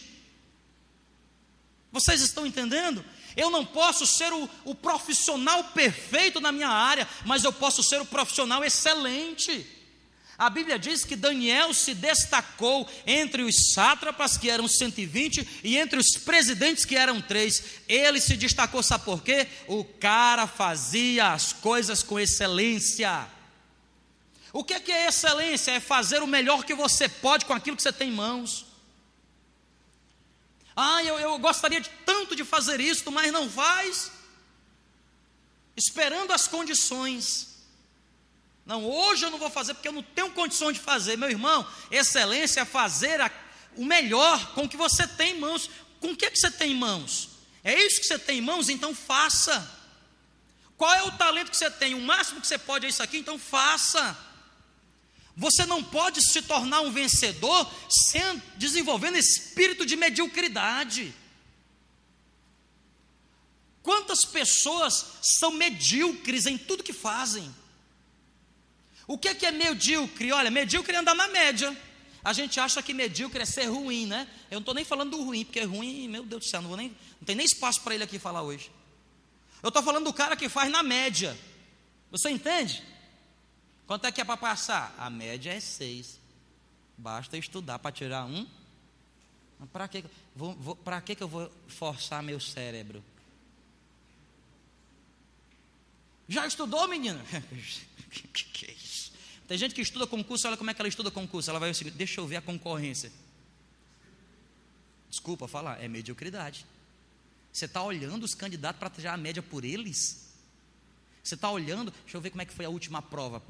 Vocês 1.92 2.22
estão 2.22 2.46
entendendo? 2.46 3.04
Eu 3.36 3.50
não 3.50 3.66
posso 3.66 4.06
ser 4.06 4.32
o, 4.32 4.50
o 4.64 4.74
profissional 4.74 5.64
perfeito 5.66 6.40
na 6.40 6.52
minha 6.52 6.70
área, 6.70 7.08
mas 7.26 7.44
eu 7.44 7.52
posso 7.52 7.84
ser 7.84 8.02
o 8.02 8.06
profissional 8.06 8.64
excelente. 8.64 9.66
A 10.38 10.50
Bíblia 10.50 10.78
diz 10.78 11.06
que 11.06 11.16
Daniel 11.16 11.74
se 11.74 11.94
destacou 11.94 12.90
entre 13.08 13.42
os 13.42 13.74
sátrapas, 13.74 14.38
que 14.38 14.50
eram 14.50 14.68
120, 14.68 15.62
e 15.64 15.78
entre 15.78 15.98
os 15.98 16.18
presidentes, 16.18 16.84
que 16.84 16.96
eram 16.96 17.22
três. 17.22 17.64
Ele 17.88 18.20
se 18.20 18.36
destacou, 18.36 18.84
sabe 18.84 19.06
por 19.06 19.24
quê? 19.24 19.48
O 19.68 19.86
cara 19.86 20.46
fazia 20.46 21.32
as 21.32 21.54
coisas 21.54 22.04
com 22.04 22.20
excelência. 22.20 23.28
O 24.52 24.64
que 24.64 24.74
é, 24.74 24.80
que 24.80 24.92
é 24.92 25.08
excelência? 25.08 25.72
É 25.72 25.80
fazer 25.80 26.22
o 26.22 26.28
melhor 26.28 26.66
que 26.66 26.74
você 26.74 27.08
pode 27.08 27.46
com 27.46 27.54
aquilo 27.54 27.78
que 27.78 27.84
você 27.84 27.94
tem 27.94 28.10
em 28.10 28.16
mãos. 28.16 28.66
Ah, 30.76 31.02
eu, 31.04 31.18
eu 31.20 31.38
gostaria 31.40 31.80
de 31.80 31.90
tanto 32.06 32.36
de 32.36 32.44
fazer 32.44 32.82
isso, 32.82 33.10
mas 33.12 33.32
não 33.32 33.50
faz. 33.50 34.12
Esperando 35.76 36.34
as 36.34 36.48
condições. 36.48 37.56
Não, 38.66 38.84
hoje 38.84 39.26
eu 39.26 39.30
não 39.30 39.38
vou 39.38 39.50
fazer 39.50 39.74
porque 39.74 39.88
eu 39.88 39.94
não 39.94 40.04
tenho 40.04 40.32
condições 40.32 40.74
de 40.74 40.80
fazer. 40.80 41.18
Meu 41.18 41.30
irmão, 41.30 41.66
excelência 41.92 42.62
é 42.62 42.66
fazer 42.66 43.22
a, 43.22 43.32
o 43.76 43.86
melhor 43.86 44.54
com 44.54 44.64
o 44.64 44.70
que 44.70 44.76
você 44.76 45.08
tem 45.08 45.36
em 45.36 45.40
mãos. 45.40 45.70
Com 46.00 46.12
o 46.12 46.16
que, 46.16 46.30
que 46.32 46.38
você 46.38 46.52
tem 46.52 46.72
em 46.72 46.76
mãos? 46.76 47.30
É 47.64 47.74
isso 47.82 48.02
que 48.02 48.08
você 48.08 48.20
tem 48.20 48.40
em 48.40 48.42
mãos? 48.42 48.68
Então 48.68 48.94
faça. 48.94 49.72
Qual 50.78 50.94
é 50.94 51.04
o 51.04 51.12
talento 51.12 51.52
que 51.52 51.58
você 51.58 51.70
tem? 51.70 51.94
O 51.94 52.02
máximo 52.02 52.42
que 52.42 52.48
você 52.48 52.58
pode 52.58 52.86
é 52.86 52.90
isso 52.90 53.02
aqui? 53.02 53.18
Então 53.18 53.40
faça. 53.40 54.18
Você 55.38 55.66
não 55.66 55.84
pode 55.84 56.22
se 56.22 56.42
tornar 56.42 56.82
um 56.82 56.92
vencedor 56.92 57.70
sem, 57.90 58.42
desenvolvendo 58.58 59.18
espírito 59.18 59.86
de 59.86 59.96
mediocridade. 59.96 61.14
Quantas 63.84 64.22
pessoas 64.22 65.06
são 65.22 65.52
medíocres 65.52 66.46
em 66.46 66.58
tudo 66.58 66.84
que 66.84 66.94
fazem? 66.94 67.54
O 69.06 69.18
que 69.18 69.28
é, 69.28 69.36
que 69.36 69.46
é 69.46 69.52
medíocre? 69.52 70.32
Olha, 70.32 70.50
medíocre 70.50 70.96
é 70.96 71.00
andar 71.00 71.14
na 71.14 71.28
média. 71.28 71.76
A 72.24 72.34
gente 72.34 72.60
acha 72.60 72.82
que 72.82 72.94
medíocre 72.94 73.44
é 73.44 73.46
ser 73.46 73.66
ruim, 73.66 74.08
né? 74.08 74.28
Eu 74.50 74.56
não 74.56 74.62
estou 74.62 74.74
nem 74.74 74.84
falando 74.84 75.12
do 75.12 75.24
ruim, 75.24 75.46
porque 75.46 75.62
ruim, 75.62 76.08
meu 76.08 76.24
Deus 76.24 76.46
do 76.46 76.50
céu, 76.50 76.62
não, 76.62 76.70
vou 76.70 76.78
nem, 76.78 76.88
não 77.20 77.26
tem 77.26 77.36
nem 77.36 77.46
espaço 77.46 77.82
para 77.82 77.94
ele 77.94 78.04
aqui 78.04 78.18
falar 78.18 78.42
hoje. 78.42 78.72
Eu 79.62 79.68
estou 79.68 79.84
falando 79.84 80.06
do 80.06 80.14
cara 80.14 80.36
que 80.36 80.50
faz 80.50 80.72
na 80.72 80.82
média. 80.82 81.38
Você 82.10 82.30
entende? 82.30 82.84
Quanto 83.88 84.06
é 84.06 84.12
que 84.12 84.22
é 84.22 84.26
para 84.26 84.38
passar? 84.38 84.96
A 84.98 85.10
média 85.10 85.52
é 85.52 85.60
seis. 85.60 86.20
Basta 86.98 87.38
estudar 87.38 87.80
para 87.80 87.92
tirar 87.92 88.26
um. 88.26 88.48
Para 89.72 89.88
que, 89.88 90.04
vou, 90.36 90.54
vou, 90.56 90.78
que, 91.06 91.16
que 91.16 91.24
eu 91.24 91.28
vou 91.28 91.52
forçar 91.68 92.22
meu 92.22 92.40
cérebro? 92.40 93.04
Já 96.28 96.48
estudou, 96.48 96.88
menina? 96.88 97.24
que, 98.10 98.44
que 98.46 98.66
é 98.66 98.72
isso? 98.72 99.14
Tem 99.48 99.58
gente 99.58 99.76
que 99.76 99.82
estuda 99.82 100.08
concurso, 100.08 100.48
olha 100.48 100.58
como 100.58 100.70
é 100.72 100.74
que 100.74 100.82
ela 100.82 100.90
estuda 100.90 101.12
concurso. 101.12 101.50
Ela 101.50 101.60
vai 101.60 101.74
seguinte: 101.74 101.96
deixa 101.96 102.20
eu 102.20 102.28
ver 102.28 102.38
a 102.38 102.42
concorrência. 102.42 103.12
Desculpa 105.10 105.48
falar, 105.48 105.82
é 105.82 105.88
mediocridade. 105.88 106.66
Você 107.54 107.66
está 107.66 107.82
olhando 107.84 108.24
os 108.24 108.36
candidatos 108.36 108.80
para 108.80 108.90
tirar 108.90 109.14
a 109.14 109.18
média 109.18 109.42
por 109.42 109.64
eles? 109.64 110.34
Você 111.24 111.36
está 111.36 111.50
olhando, 111.50 111.92
deixa 112.04 112.18
eu 112.18 112.22
ver 112.22 112.32
como 112.32 112.42
é 112.42 112.46
que 112.46 112.54
foi 112.54 112.66
a 112.66 112.70
última 112.70 113.02
prova. 113.02 113.42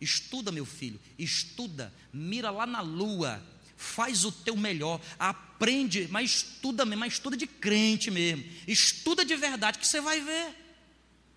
Estuda, 0.00 0.52
meu 0.52 0.64
filho, 0.64 1.00
estuda, 1.18 1.92
mira 2.12 2.50
lá 2.50 2.66
na 2.66 2.80
lua, 2.80 3.42
faz 3.76 4.24
o 4.24 4.30
teu 4.30 4.56
melhor, 4.56 5.00
aprende, 5.18 6.06
mas 6.08 6.30
estuda 6.30 6.84
mesmo, 6.84 7.00
mas 7.00 7.14
estuda 7.14 7.36
de 7.36 7.46
crente 7.46 8.10
mesmo, 8.10 8.44
estuda 8.66 9.24
de 9.24 9.34
verdade, 9.36 9.78
que 9.78 9.86
você 9.86 10.00
vai 10.00 10.20
ver. 10.20 10.54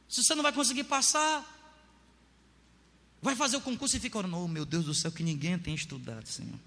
Se 0.07 0.23
você 0.23 0.35
não 0.35 0.43
vai 0.43 0.51
conseguir 0.51 0.83
passar, 0.83 1.43
vai 3.21 3.35
fazer 3.35 3.57
o 3.57 3.61
concurso 3.61 3.95
e 3.95 3.99
fica 3.99 4.17
orando, 4.17 4.37
oh 4.37 4.47
meu 4.47 4.65
Deus 4.65 4.85
do 4.85 4.93
céu, 4.93 5.11
que 5.11 5.23
ninguém 5.23 5.57
tem 5.57 5.73
estudado, 5.73 6.27
Senhor. 6.27 6.59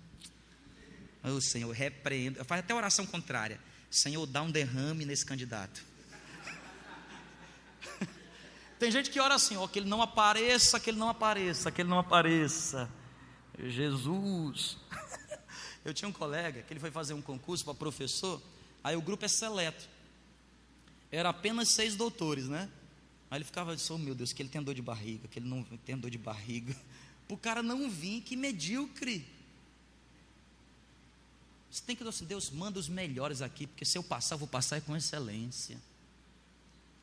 Oh 1.22 1.40
Senhor, 1.40 1.70
repreendo, 1.70 2.44
faz 2.44 2.61
até 2.61 2.74
oração 2.74 3.07
contrária. 3.07 3.61
Senhor, 3.90 4.26
dá 4.26 4.42
um 4.42 4.50
derrame 4.50 5.04
nesse 5.04 5.24
candidato. 5.24 5.85
Tem 8.85 8.90
gente 8.90 9.09
que 9.09 9.18
ora 9.18 9.35
assim, 9.35 9.57
ó, 9.57 9.66
que 9.66 9.79
ele 9.79 9.88
não 9.88 10.03
apareça, 10.03 10.79
que 10.79 10.90
ele 10.90 10.99
não 10.99 11.09
apareça, 11.09 11.73
que 11.73 11.81
ele 11.81 11.88
não 11.88 11.99
apareça. 11.99 12.87
Jesus. 13.59 14.77
Eu 15.83 15.94
tinha 15.94 16.07
um 16.07 16.12
colega 16.12 16.61
que 16.61 16.70
ele 16.70 16.81
foi 16.81 16.90
fazer 16.90 17.14
um 17.14 17.23
concurso 17.23 17.64
para 17.64 17.73
professor, 17.73 18.42
aí 18.83 18.94
o 18.94 19.01
grupo 19.01 19.25
é 19.25 19.29
seleto. 19.29 19.88
Era 21.11 21.31
apenas 21.31 21.70
seis 21.70 21.97
doutores, 21.97 22.47
né? 22.47 22.68
Aí 23.31 23.38
ele 23.38 23.44
ficava 23.47 23.73
assim, 23.73 23.90
oh 23.90 23.97
meu 23.97 24.14
Deus, 24.14 24.35
que 24.35 24.42
ele 24.42 24.51
tem 24.51 24.62
dor 24.62 24.75
de 24.75 24.83
barriga, 24.83 25.29
que 25.29 25.38
ele 25.38 25.49
não 25.49 25.62
tem 25.62 25.97
dor 25.97 26.11
de 26.11 26.18
barriga. 26.18 26.77
Para 27.27 27.33
o 27.37 27.38
cara 27.38 27.62
não 27.62 27.88
vir, 27.88 28.20
que 28.20 28.37
medíocre. 28.37 29.27
Você 31.70 31.83
tem 31.87 31.97
que 31.97 32.05
dizer 32.05 32.14
assim, 32.14 32.27
Deus, 32.27 32.51
manda 32.51 32.79
os 32.79 32.87
melhores 32.87 33.40
aqui, 33.40 33.66
porque 33.66 33.87
se 33.87 33.97
eu 33.97 34.03
passar, 34.03 34.35
eu 34.35 34.40
vou 34.40 34.49
passar 34.49 34.79
com 34.83 34.94
excelência. 34.94 35.81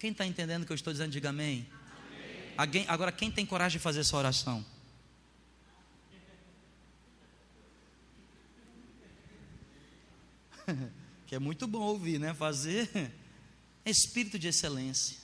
Quem 0.01 0.11
está 0.11 0.25
entendendo 0.25 0.63
o 0.63 0.65
que 0.65 0.71
eu 0.71 0.75
estou 0.75 0.91
dizendo, 0.91 1.11
diga 1.11 1.29
amém. 1.29 1.63
amém. 1.71 2.53
Alguém, 2.57 2.85
agora, 2.87 3.11
quem 3.11 3.29
tem 3.29 3.45
coragem 3.45 3.77
de 3.77 3.83
fazer 3.83 3.99
essa 3.99 4.17
oração? 4.17 4.65
que 11.27 11.35
é 11.35 11.39
muito 11.39 11.67
bom 11.67 11.81
ouvir, 11.81 12.19
né? 12.19 12.33
Fazer 12.33 12.89
espírito 13.85 14.39
de 14.39 14.47
excelência. 14.47 15.19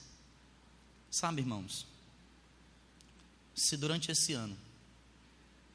Sabe, 1.10 1.40
irmãos, 1.42 1.84
se 3.56 3.76
durante 3.76 4.12
esse 4.12 4.32
ano 4.32 4.56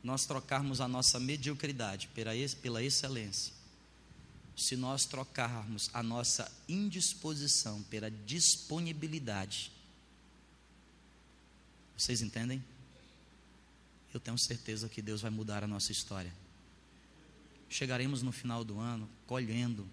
nós 0.02 0.26
trocarmos 0.26 0.80
a 0.80 0.88
nossa 0.88 1.20
mediocridade 1.20 2.08
pela, 2.16 2.32
pela 2.62 2.82
excelência, 2.82 3.54
se 4.56 4.76
nós 4.76 5.06
trocarmos 5.06 5.90
a 5.94 6.04
nossa 6.04 6.52
indisposição 6.68 7.82
pela 7.84 8.10
disponibilidade. 8.10 9.72
Vocês 11.98 12.22
entendem? 12.22 12.64
Eu 14.14 14.20
tenho 14.20 14.38
certeza 14.38 14.88
que 14.88 15.02
Deus 15.02 15.22
vai 15.22 15.32
mudar 15.32 15.64
a 15.64 15.68
nossa 15.68 15.92
história. 15.92 16.34
Chegaremos 17.70 18.22
no 18.22 18.32
final 18.32 18.64
do 18.64 18.80
ano 18.80 19.10
colhendo 19.26 19.88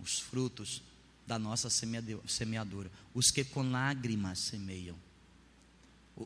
os 0.00 0.18
frutos 0.18 0.82
da 1.26 1.38
nossa 1.38 1.68
semeadura. 1.68 2.90
Os 3.12 3.30
que 3.30 3.44
com 3.44 3.70
lágrimas 3.70 4.38
semeiam, 4.38 4.96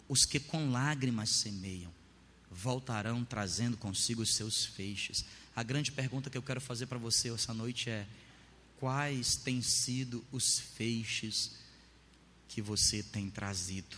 os 0.08 0.24
que 0.24 0.38
com 0.38 0.70
lágrimas 0.70 1.30
semeiam, 1.30 1.92
voltarão 2.48 3.24
trazendo 3.24 3.76
consigo 3.76 4.22
os 4.22 4.34
seus 4.34 4.64
feixes. 4.64 5.24
A 5.54 5.62
grande 5.62 5.92
pergunta 5.92 6.30
que 6.30 6.38
eu 6.38 6.42
quero 6.42 6.60
fazer 6.60 6.86
para 6.86 6.98
você 6.98 7.30
essa 7.30 7.52
noite 7.52 7.90
é: 7.90 8.06
quais 8.80 9.36
têm 9.36 9.60
sido 9.60 10.24
os 10.32 10.58
feixes 10.58 11.52
que 12.48 12.62
você 12.62 13.02
tem 13.02 13.30
trazido? 13.30 13.96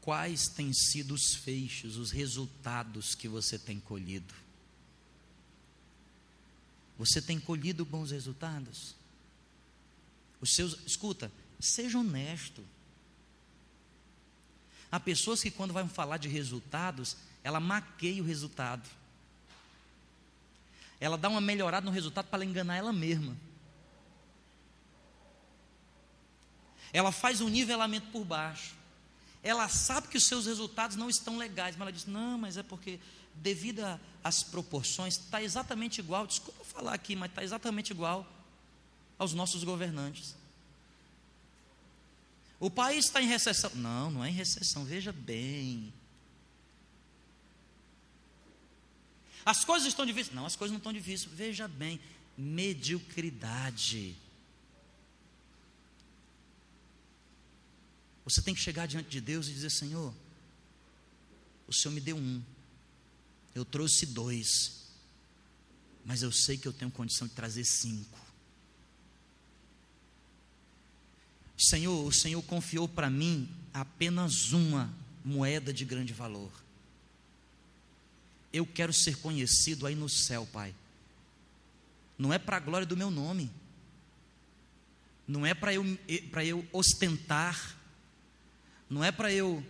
Quais 0.00 0.48
têm 0.48 0.72
sido 0.72 1.14
os 1.14 1.34
feixes, 1.36 1.94
os 1.94 2.10
resultados 2.10 3.14
que 3.14 3.28
você 3.28 3.56
tem 3.56 3.78
colhido? 3.78 4.34
Você 6.98 7.22
tem 7.22 7.38
colhido 7.38 7.84
bons 7.84 8.10
resultados? 8.10 8.96
Os 10.40 10.54
seus, 10.54 10.76
escuta, 10.84 11.30
seja 11.60 11.98
honesto. 11.98 12.64
Há 14.90 14.98
pessoas 14.98 15.40
que 15.40 15.52
quando 15.52 15.72
vão 15.72 15.88
falar 15.88 16.16
de 16.16 16.28
resultados, 16.28 17.16
ela 17.44 17.60
maqueia 17.60 18.22
o 18.22 18.26
resultado. 18.26 18.88
Ela 21.00 21.18
dá 21.18 21.28
uma 21.28 21.40
melhorada 21.40 21.84
no 21.84 21.90
resultado 21.90 22.26
para 22.26 22.44
enganar 22.44 22.76
ela 22.76 22.92
mesma. 22.92 23.36
Ela 26.92 27.10
faz 27.10 27.40
um 27.40 27.48
nivelamento 27.48 28.06
por 28.08 28.24
baixo. 28.24 28.74
Ela 29.42 29.68
sabe 29.68 30.08
que 30.08 30.16
os 30.16 30.26
seus 30.26 30.46
resultados 30.46 30.96
não 30.96 31.10
estão 31.10 31.36
legais, 31.36 31.74
mas 31.74 31.82
ela 31.82 31.92
diz: 31.92 32.06
não, 32.06 32.38
mas 32.38 32.56
é 32.56 32.62
porque 32.62 33.00
devido 33.34 33.82
às 34.22 34.42
proporções, 34.42 35.18
está 35.18 35.42
exatamente 35.42 35.98
igual, 35.98 36.26
desculpa 36.26 36.64
falar 36.64 36.94
aqui, 36.94 37.16
mas 37.16 37.30
está 37.30 37.42
exatamente 37.42 37.90
igual 37.90 38.26
aos 39.18 39.32
nossos 39.32 39.64
governantes. 39.64 40.36
O 42.60 42.70
país 42.70 43.06
está 43.06 43.20
em 43.20 43.26
recessão. 43.26 43.72
Não, 43.74 44.10
não 44.10 44.24
é 44.24 44.28
em 44.28 44.32
recessão, 44.32 44.84
veja 44.84 45.12
bem. 45.12 45.92
As 49.44 49.64
coisas 49.64 49.88
estão 49.88 50.06
difíceis. 50.06 50.34
Não, 50.34 50.46
as 50.46 50.56
coisas 50.56 50.72
não 50.72 50.78
estão 50.78 50.92
difíceis. 50.92 51.32
Veja 51.32 51.66
bem, 51.66 52.00
mediocridade. 52.36 54.16
Você 58.24 58.40
tem 58.40 58.54
que 58.54 58.60
chegar 58.60 58.86
diante 58.86 59.08
de 59.08 59.20
Deus 59.20 59.48
e 59.48 59.52
dizer: 59.52 59.70
Senhor, 59.70 60.14
o 61.66 61.72
Senhor 61.72 61.92
me 61.94 62.00
deu 62.00 62.16
um, 62.16 62.42
eu 63.54 63.64
trouxe 63.64 64.06
dois, 64.06 64.88
mas 66.04 66.22
eu 66.22 66.30
sei 66.30 66.56
que 66.56 66.68
eu 66.68 66.72
tenho 66.72 66.90
condição 66.90 67.26
de 67.26 67.34
trazer 67.34 67.64
cinco. 67.64 68.20
Senhor, 71.58 72.06
o 72.06 72.12
Senhor 72.12 72.42
confiou 72.42 72.88
para 72.88 73.10
mim 73.10 73.48
apenas 73.72 74.52
uma 74.52 74.92
moeda 75.24 75.72
de 75.72 75.84
grande 75.84 76.12
valor. 76.12 76.50
Eu 78.52 78.66
quero 78.66 78.92
ser 78.92 79.16
conhecido 79.18 79.86
aí 79.86 79.94
no 79.94 80.08
céu, 80.08 80.46
Pai. 80.52 80.74
Não 82.18 82.32
é 82.32 82.38
para 82.38 82.56
a 82.56 82.60
glória 82.60 82.86
do 82.86 82.96
meu 82.96 83.10
nome, 83.10 83.50
não 85.26 85.46
é 85.46 85.54
para 85.54 85.72
eu, 85.72 85.84
para 86.30 86.44
eu 86.44 86.66
ostentar, 86.72 87.78
não 88.88 89.02
é 89.02 89.10
para 89.10 89.32
eu 89.32 89.64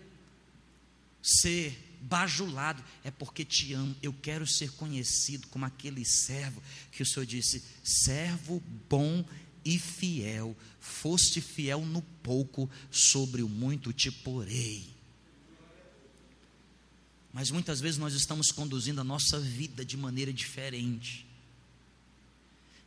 ser 1.22 1.78
bajulado, 2.00 2.82
é 3.04 3.10
porque 3.10 3.44
te 3.44 3.72
amo. 3.72 3.94
Eu 4.02 4.12
quero 4.12 4.46
ser 4.46 4.72
conhecido 4.72 5.46
como 5.48 5.64
aquele 5.64 6.04
servo 6.04 6.62
que 6.90 7.02
o 7.02 7.06
Senhor 7.06 7.24
disse: 7.24 7.62
servo 7.82 8.60
bom 8.88 9.24
e 9.64 9.78
fiel, 9.78 10.56
foste 10.80 11.40
fiel 11.40 11.84
no 11.84 12.02
pouco, 12.02 12.68
sobre 12.90 13.42
o 13.42 13.48
muito 13.48 13.92
te 13.92 14.10
porei. 14.10 14.91
Mas 17.32 17.50
muitas 17.50 17.80
vezes 17.80 17.98
nós 17.98 18.12
estamos 18.14 18.52
conduzindo 18.52 19.00
a 19.00 19.04
nossa 19.04 19.40
vida 19.40 19.84
de 19.84 19.96
maneira 19.96 20.32
diferente. 20.32 21.26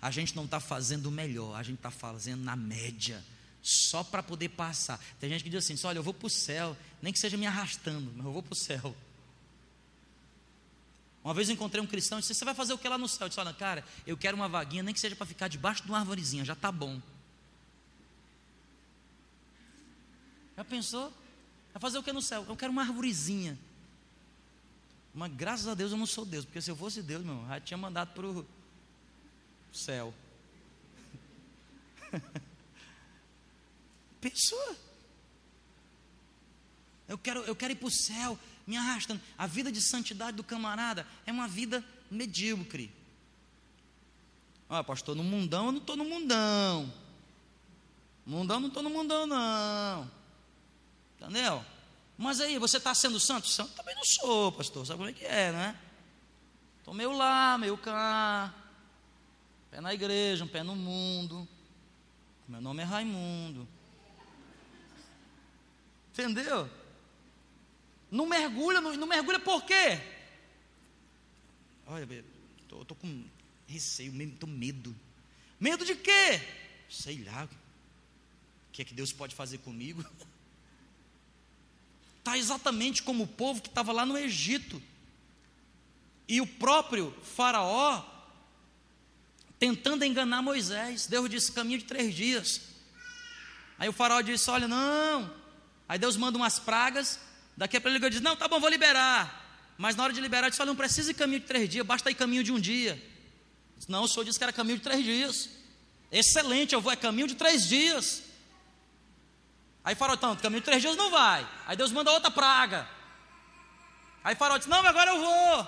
A 0.01 0.11
gente 0.11 0.35
não 0.35 0.45
está 0.45 0.59
fazendo 0.59 1.07
o 1.07 1.11
melhor, 1.11 1.55
a 1.55 1.63
gente 1.63 1.77
está 1.77 1.89
fazendo 1.89 2.43
na 2.43 2.55
média, 2.55 3.23
só 3.63 4.03
para 4.03 4.21
poder 4.21 4.49
passar. 4.49 4.99
Tem 5.19 5.29
gente 5.29 5.43
que 5.43 5.49
diz 5.49 5.63
assim: 5.63 5.87
olha, 5.87 5.97
eu 5.97 6.03
vou 6.03 6.13
para 6.13 6.27
o 6.27 6.29
céu, 6.29 6.77
nem 7.01 7.11
que 7.11 7.17
seja 7.17 7.37
me 7.37 7.47
arrastando, 7.47 8.13
mas 8.15 8.25
eu 8.25 8.31
vou 8.31 8.43
para 8.43 8.53
o 8.53 8.55
céu. 8.55 8.95
Uma 11.23 11.33
vez 11.33 11.49
encontrei 11.49 11.81
um 11.81 11.87
cristão 11.87 12.19
e 12.19 12.21
disse: 12.21 12.35
Você 12.35 12.45
vai 12.45 12.53
fazer 12.53 12.73
o 12.73 12.77
que 12.77 12.87
lá 12.87 12.99
no 12.99 13.07
céu? 13.07 13.25
Eu 13.25 13.29
disse: 13.29 13.39
Olha, 13.39 13.51
cara, 13.51 13.83
eu 14.05 14.15
quero 14.15 14.37
uma 14.37 14.47
vaguinha, 14.47 14.83
nem 14.83 14.93
que 14.93 14.99
seja 14.99 15.15
para 15.15 15.25
ficar 15.25 15.47
debaixo 15.47 15.81
de 15.81 15.89
uma 15.89 15.97
arvorezinha, 15.97 16.45
já 16.45 16.53
está 16.53 16.71
bom. 16.71 17.01
Já 20.55 20.63
pensou? 20.63 21.11
Vai 21.73 21.81
fazer 21.81 21.97
o 21.97 22.03
que 22.03 22.13
no 22.13 22.21
céu? 22.21 22.45
Eu 22.47 22.55
quero 22.55 22.71
uma 22.71 22.83
arvorezinha. 22.83 23.57
Mas 25.15 25.31
graças 25.31 25.65
a 25.65 25.73
Deus 25.73 25.93
eu 25.93 25.97
não 25.97 26.05
sou 26.05 26.25
Deus, 26.25 26.43
porque 26.43 26.61
se 26.61 26.69
eu 26.69 26.75
fosse 26.75 27.01
Deus, 27.01 27.23
meu, 27.23 27.47
já 27.47 27.61
tinha 27.61 27.77
mandado 27.77 28.13
para 28.13 28.27
o 28.27 28.45
céu. 29.71 30.13
Pensou? 34.19 34.75
Eu 37.07 37.17
quero, 37.17 37.39
eu 37.43 37.55
quero 37.55 37.71
ir 37.71 37.77
para 37.77 37.87
o 37.87 37.91
céu 37.91 38.37
me 38.67 38.75
arrastando. 38.75 39.21
A 39.37 39.47
vida 39.47 39.71
de 39.71 39.81
santidade 39.81 40.35
do 40.35 40.43
camarada 40.43 41.07
é 41.25 41.31
uma 41.31 41.47
vida 41.47 41.81
medíocre. 42.11 42.91
Ah, 44.67 44.83
pastor, 44.83 45.15
no 45.15 45.23
mundão 45.23 45.67
eu 45.67 45.71
não 45.71 45.79
estou 45.79 45.95
no 45.95 46.03
mundão. 46.03 46.91
Mundão 48.25 48.59
não 48.59 48.67
estou 48.67 48.83
no 48.83 48.89
mundão, 48.89 49.25
não. 49.25 50.11
Entendeu? 51.21 51.63
Mas 52.17 52.39
aí, 52.39 52.57
você 52.57 52.77
está 52.77 52.93
sendo 52.93 53.19
santo? 53.19 53.47
Santo 53.47 53.73
também 53.73 53.93
não 53.95 54.03
sou, 54.05 54.51
pastor. 54.51 54.85
Sabe 54.85 54.97
como 54.97 55.09
é 55.09 55.13
que 55.13 55.25
é, 55.25 55.51
né? 55.51 55.79
Estou 56.79 56.93
meio 56.93 57.11
lá, 57.11 57.57
meio 57.57 57.77
cá. 57.77 58.53
Pé 59.69 59.81
na 59.81 59.93
igreja, 59.93 60.45
um 60.45 60.47
pé 60.47 60.63
no 60.63 60.75
mundo. 60.75 61.47
Meu 62.47 62.61
nome 62.61 62.81
é 62.83 62.85
Raimundo. 62.85 63.67
Entendeu? 66.13 66.69
Não 68.09 68.25
mergulha, 68.25 68.79
não, 68.79 68.95
não 68.95 69.07
mergulha 69.07 69.39
por 69.39 69.65
quê? 69.65 69.99
Olha, 71.87 72.07
estou 72.61 72.95
com 72.95 73.25
receio, 73.67 74.13
estou 74.21 74.47
medo. 74.47 74.95
Medo 75.59 75.83
de 75.83 75.95
quê? 75.95 76.39
Sei 76.89 77.23
lá. 77.25 77.43
O 77.45 78.71
que 78.71 78.81
é 78.81 78.85
que 78.85 78.93
Deus 78.93 79.11
pode 79.11 79.35
fazer 79.35 79.57
comigo? 79.57 80.05
Está 82.25 82.39
exatamente 82.39 83.03
como 83.03 83.25
o 83.25 83.27
povo 83.27 83.61
que 83.61 83.69
estava 83.69 83.91
lá 83.91 84.03
no 84.03 84.17
Egito. 84.17 84.81
E 86.27 86.41
o 86.41 86.47
próprio 86.47 87.15
Faraó 87.21 88.03
tentando 89.59 90.03
enganar 90.03 90.41
Moisés. 90.41 91.05
Deus 91.05 91.29
disse: 91.29 91.51
caminho 91.51 91.77
de 91.77 91.85
três 91.85 92.15
dias. 92.15 92.61
Aí 93.77 93.87
o 93.87 93.93
Faraó 93.93 94.21
disse: 94.21 94.49
Olha, 94.49 94.67
não. 94.67 95.31
Aí 95.87 95.99
Deus 95.99 96.17
manda 96.17 96.35
umas 96.35 96.57
pragas. 96.57 97.19
Daqui 97.55 97.77
a 97.77 97.81
pouco 97.81 97.95
ele 97.95 98.09
diz: 98.09 98.21
Não, 98.21 98.35
tá 98.35 98.47
bom, 98.47 98.59
vou 98.59 98.71
liberar. 98.71 99.75
Mas 99.77 99.95
na 99.95 100.05
hora 100.05 100.11
de 100.11 100.19
liberar, 100.19 100.49
disse: 100.49 100.59
Olha, 100.59 100.69
não 100.69 100.75
precisa 100.75 101.11
ir 101.11 101.13
caminho 101.13 101.41
de 101.41 101.45
três 101.45 101.69
dias, 101.69 101.85
basta 101.85 102.09
ir 102.09 102.15
caminho 102.15 102.43
de 102.43 102.51
um 102.51 102.59
dia. 102.59 102.99
Disse, 103.77 103.91
não, 103.91 104.05
o 104.05 104.07
senhor 104.07 104.23
disse 104.23 104.39
que 104.39 104.43
era 104.43 104.51
caminho 104.51 104.79
de 104.79 104.83
três 104.83 105.03
dias. 105.03 105.49
Excelente, 106.11 106.73
eu 106.73 106.81
vou, 106.81 106.91
é 106.91 106.95
caminho 106.95 107.27
de 107.27 107.35
três 107.35 107.67
dias. 107.67 108.23
Aí 109.85 109.93
Farol, 109.93 110.15
então, 110.15 110.35
caminho 110.35 110.61
de 110.61 110.65
três 110.65 110.81
dias 110.81 110.97
não 110.97 111.11
vai. 111.11 111.47
Aí 111.67 111.77
Deus 111.77 111.91
manda 111.91 112.11
outra 112.11 112.31
praga. 112.31 112.89
Aí 114.23 114.33
Farol 114.33 114.57
disse: 114.57 114.69
Não, 114.69 114.79
agora 114.79 115.11
eu 115.11 115.19
vou. 115.19 115.67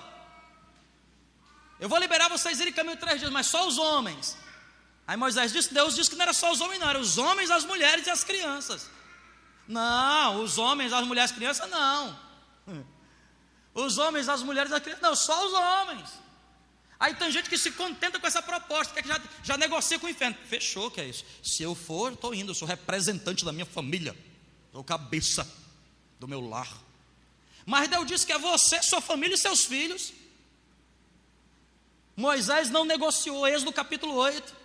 Eu 1.78 1.88
vou 1.88 1.98
liberar 2.00 2.28
vocês 2.28 2.58
irem 2.58 2.72
caminho 2.72 2.96
de 2.96 3.00
três 3.00 3.20
dias, 3.20 3.30
mas 3.30 3.46
só 3.46 3.68
os 3.68 3.78
homens. 3.78 4.36
Aí 5.06 5.16
Moisés 5.16 5.52
disse: 5.52 5.72
Deus 5.72 5.94
disse 5.94 6.10
que 6.10 6.16
não 6.16 6.24
era 6.24 6.32
só 6.32 6.50
os 6.50 6.60
homens, 6.60 6.80
não, 6.80 6.90
eram 6.90 7.00
os 7.00 7.16
homens, 7.16 7.48
as 7.48 7.64
mulheres 7.64 8.08
e 8.08 8.10
as 8.10 8.24
crianças. 8.24 8.90
Não, 9.68 10.42
os 10.42 10.58
homens, 10.58 10.92
as 10.92 11.06
mulheres, 11.06 11.30
as 11.30 11.36
crianças, 11.36 11.70
não. 11.70 12.18
Os 13.74 13.96
homens, 13.96 14.28
as 14.28 14.42
mulheres, 14.42 14.72
as 14.72 14.82
crianças, 14.82 15.02
não, 15.02 15.14
só 15.14 15.46
os 15.46 15.52
homens. 15.52 16.10
Aí 17.00 17.14
tem 17.14 17.30
gente 17.30 17.48
que 17.48 17.56
se 17.56 17.70
contenta 17.70 18.18
com 18.18 18.26
essa 18.26 18.42
proposta, 18.42 19.00
que 19.00 19.06
já, 19.06 19.20
já 19.44 19.56
negocia 19.56 19.98
com 19.98 20.06
o 20.06 20.10
inferno. 20.10 20.36
Fechou, 20.48 20.90
que 20.90 21.00
é 21.00 21.04
isso. 21.04 21.24
Se 21.42 21.62
eu 21.62 21.74
for, 21.74 22.12
estou 22.12 22.34
indo, 22.34 22.50
eu 22.50 22.54
sou 22.54 22.66
representante 22.66 23.44
da 23.44 23.52
minha 23.52 23.66
família, 23.66 24.16
sou 24.72 24.82
cabeça 24.82 25.48
do 26.18 26.26
meu 26.26 26.40
lar. 26.40 26.68
Mas 27.64 27.88
Deus 27.88 28.06
disse 28.06 28.26
que 28.26 28.32
é 28.32 28.38
você, 28.38 28.82
sua 28.82 29.00
família 29.00 29.34
e 29.34 29.38
seus 29.38 29.64
filhos. 29.64 30.12
Moisés 32.16 32.68
não 32.68 32.84
negociou, 32.84 33.46
Êxodo 33.46 33.72
capítulo 33.72 34.14
8. 34.14 34.56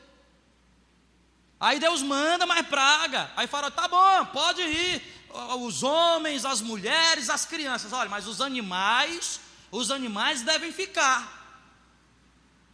Aí 1.60 1.80
Deus 1.80 2.02
manda 2.02 2.48
mais 2.48 2.66
praga. 2.68 3.32
Aí 3.36 3.46
fala: 3.46 3.70
tá 3.70 3.88
bom, 3.88 4.26
pode 4.28 4.62
ir. 4.62 5.02
Os 5.60 5.84
homens, 5.84 6.46
as 6.46 6.62
mulheres, 6.62 7.30
as 7.30 7.46
crianças. 7.46 7.94
Olha, 7.94 8.10
mas 8.10 8.28
os 8.28 8.42
animais, 8.42 9.40
os 9.72 9.92
animais 9.92 10.42
devem 10.42 10.72
ficar. 10.72 11.43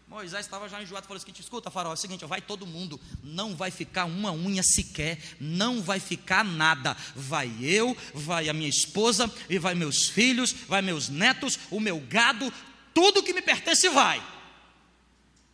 Moisés 0.09 0.45
estava 0.45 0.67
já 0.67 0.81
enjoado, 0.81 1.05
falou 1.05 1.19
seguinte: 1.19 1.39
escuta, 1.39 1.69
farol, 1.69 1.91
é 1.91 1.93
o 1.93 1.97
seguinte, 1.97 2.25
vai 2.25 2.41
todo 2.41 2.65
mundo, 2.65 2.99
não 3.23 3.55
vai 3.55 3.69
ficar 3.69 4.05
uma 4.05 4.31
unha 4.31 4.63
sequer, 4.63 5.19
não 5.39 5.83
vai 5.83 5.99
ficar 5.99 6.43
nada. 6.43 6.97
Vai 7.15 7.51
eu, 7.61 7.95
vai 8.13 8.49
a 8.49 8.53
minha 8.53 8.67
esposa, 8.67 9.31
e 9.47 9.59
vai 9.59 9.75
meus 9.75 10.09
filhos, 10.09 10.51
vai 10.67 10.81
meus 10.81 11.09
netos, 11.09 11.59
o 11.69 11.79
meu 11.79 11.99
gado, 11.99 12.51
tudo 12.91 13.21
que 13.21 13.33
me 13.33 13.41
pertence 13.41 13.87
vai. 13.89 14.21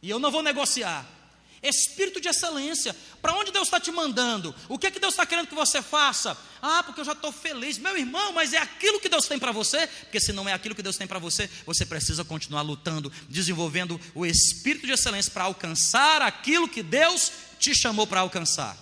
E 0.02 0.10
eu 0.10 0.20
não 0.20 0.32
vou 0.32 0.42
negociar. 0.42 1.06
Espírito 1.68 2.22
de 2.22 2.28
excelência. 2.28 2.96
Para 3.22 3.34
onde 3.34 3.52
Deus 3.52 3.68
está 3.68 3.80
te 3.80 3.92
mandando? 3.92 4.54
O 4.70 4.78
que 4.78 4.88
é 4.88 4.92
que 4.92 5.00
Deus 5.00 5.14
está 5.14 5.26
querendo 5.26 5.48
que 5.48 5.56
você 5.56 5.82
faça? 5.82 6.38
Ah, 6.62 6.84
porque 6.84 7.02
eu 7.02 7.06
já 7.06 7.14
estou 7.14 7.32
feliz. 7.32 7.78
Meu 7.78 7.98
irmão, 7.98 8.32
mas 8.34 8.54
é 8.54 8.58
aquilo 8.58 9.00
que 9.00 9.10
Deus 9.10 9.28
tem 9.28 9.40
para 9.40 9.52
você? 9.52 9.88
Porque 9.88 10.20
se 10.20 10.32
não 10.34 10.48
é 10.48 10.54
aquilo 10.54 10.76
que 10.76 10.84
Deus 10.84 10.98
tem 10.98 11.08
para 11.08 11.20
você, 11.20 11.50
você 11.66 11.86
precisa 11.86 12.24
continuar 12.24 12.62
lutando, 12.62 13.12
desenvolvendo 13.30 14.00
o 14.14 14.26
espírito 14.26 14.86
de 14.86 14.94
excelência 14.94 15.32
para 15.32 15.46
alcançar 15.46 16.22
aquilo 16.22 16.68
que 16.70 16.84
Deus 16.84 17.32
te 17.60 17.74
chamou 17.74 18.06
para 18.06 18.20
alcançar. 18.20 18.78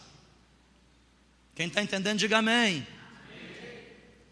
Quem 1.55 1.67
está 1.67 1.81
entendendo, 1.81 2.19
diga 2.19 2.39
amém. 2.39 2.75
amém. 2.75 2.87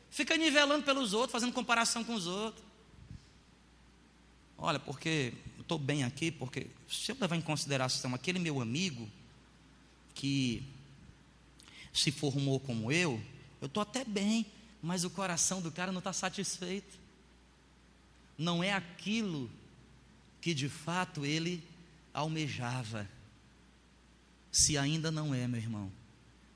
Fica 0.10 0.36
nivelando 0.36 0.84
pelos 0.84 1.14
outros, 1.14 1.32
fazendo 1.32 1.54
comparação 1.54 2.04
com 2.04 2.16
os 2.16 2.28
outros. 2.28 2.64
Olha, 4.58 4.80
porque 4.80 5.34
estou 5.72 5.80
bem 5.80 6.04
aqui, 6.04 6.30
porque 6.30 6.68
se 6.90 7.14
eu 7.14 7.18
levar 7.18 7.38
em 7.38 7.42
consideração 7.42 8.14
aquele 8.14 8.40
meu 8.40 8.60
amigo 8.60 9.10
que 10.14 10.62
se 11.94 12.12
formou 12.12 12.60
como 12.60 12.92
eu, 12.92 13.22
eu 13.62 13.68
estou 13.68 13.82
até 13.82 14.04
bem, 14.04 14.46
mas 14.82 15.06
o 15.06 15.10
coração 15.10 15.62
do 15.62 15.72
cara 15.72 15.94
não 15.94 16.00
está 16.00 16.12
satisfeito. 16.12 17.00
Não 18.38 18.62
é 18.62 18.74
aquilo 18.74 19.50
que 20.42 20.54
de 20.54 20.68
fato 20.68 21.26
ele 21.26 21.64
almejava. 22.14 23.10
Se 24.52 24.78
ainda 24.78 25.10
não 25.10 25.34
é, 25.34 25.48
meu 25.48 25.62
irmão, 25.62 25.90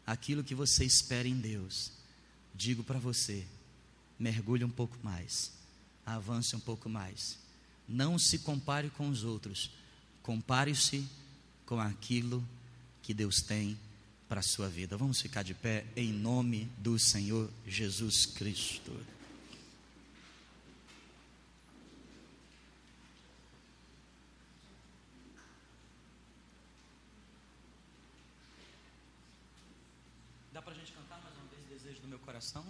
aquilo 0.05 0.43
que 0.43 0.53
você 0.53 0.83
espera 0.83 1.25
em 1.25 1.39
Deus, 1.39 1.93
digo 2.53 2.83
para 2.83 2.99
você: 2.99 3.47
mergulhe 4.19 4.65
um 4.65 4.69
pouco 4.69 4.97
mais, 5.01 5.53
avance 6.05 6.53
um 6.53 6.59
pouco 6.59 6.89
mais 6.89 7.44
não 7.87 8.17
se 8.17 8.39
compare 8.39 8.89
com 8.89 9.09
os 9.09 9.23
outros, 9.23 9.71
compare-se 10.21 11.07
com 11.65 11.79
aquilo 11.79 12.43
que 13.01 13.13
Deus 13.13 13.37
tem 13.41 13.77
para 14.27 14.39
a 14.39 14.43
sua 14.43 14.67
vida. 14.67 14.97
Vamos 14.97 15.21
ficar 15.21 15.43
de 15.43 15.53
pé 15.53 15.85
em 15.95 16.11
nome 16.11 16.69
do 16.77 16.97
Senhor 16.97 17.49
Jesus 17.67 18.25
Cristo. 18.25 18.91
Dá 30.51 30.61
para 30.61 30.73
a 30.73 30.75
gente 30.75 30.91
cantar 30.91 31.21
mais 31.21 31.35
uma 31.35 31.45
vez 31.47 31.83
Desejo 31.83 32.01
do 32.01 32.07
meu 32.07 32.19
coração? 32.19 32.65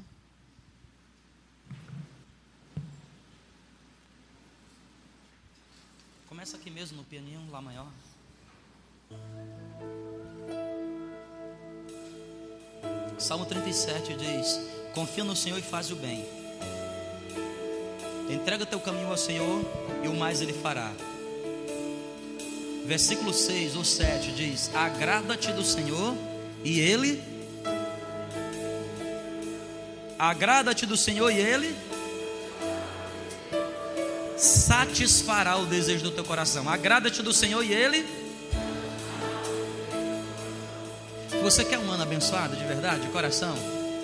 Começa 6.36 6.58
aqui 6.58 6.70
mesmo 6.70 6.98
no 6.98 7.04
pianinho, 7.06 7.40
Lá 7.50 7.62
maior. 7.62 7.88
Salmo 13.18 13.46
37 13.46 14.16
diz: 14.16 14.60
Confia 14.94 15.24
no 15.24 15.34
Senhor 15.34 15.58
e 15.58 15.62
faz 15.62 15.92
o 15.92 15.96
bem. 15.96 16.28
Entrega 18.30 18.66
teu 18.66 18.82
caminho 18.82 19.08
ao 19.08 19.16
Senhor 19.16 19.64
e 20.04 20.10
o 20.10 20.14
mais 20.14 20.42
Ele 20.42 20.52
fará. 20.52 20.92
Versículo 22.86 23.34
6 23.34 23.78
ou 23.78 23.86
7 23.86 24.34
diz: 24.34 24.76
Agrada-te 24.76 25.54
do 25.54 25.64
Senhor 25.64 26.18
e 26.66 26.82
Ele. 26.82 27.24
Agrada-te 30.20 30.86
do 30.86 30.98
Senhor 30.98 31.32
e 31.32 31.40
Ele 31.40 31.95
satisfará 34.66 35.58
o 35.58 35.66
desejo 35.66 36.06
do 36.06 36.12
teu 36.12 36.24
coração. 36.24 36.68
Agrada-te 36.68 37.22
do 37.22 37.32
Senhor 37.32 37.64
e 37.64 37.72
Ele. 37.72 38.06
Você 41.44 41.64
quer 41.64 41.78
um 41.78 41.92
ano 41.92 42.02
abençoado 42.02 42.56
de 42.56 42.64
verdade, 42.64 43.02
de 43.02 43.10
coração? 43.10 43.56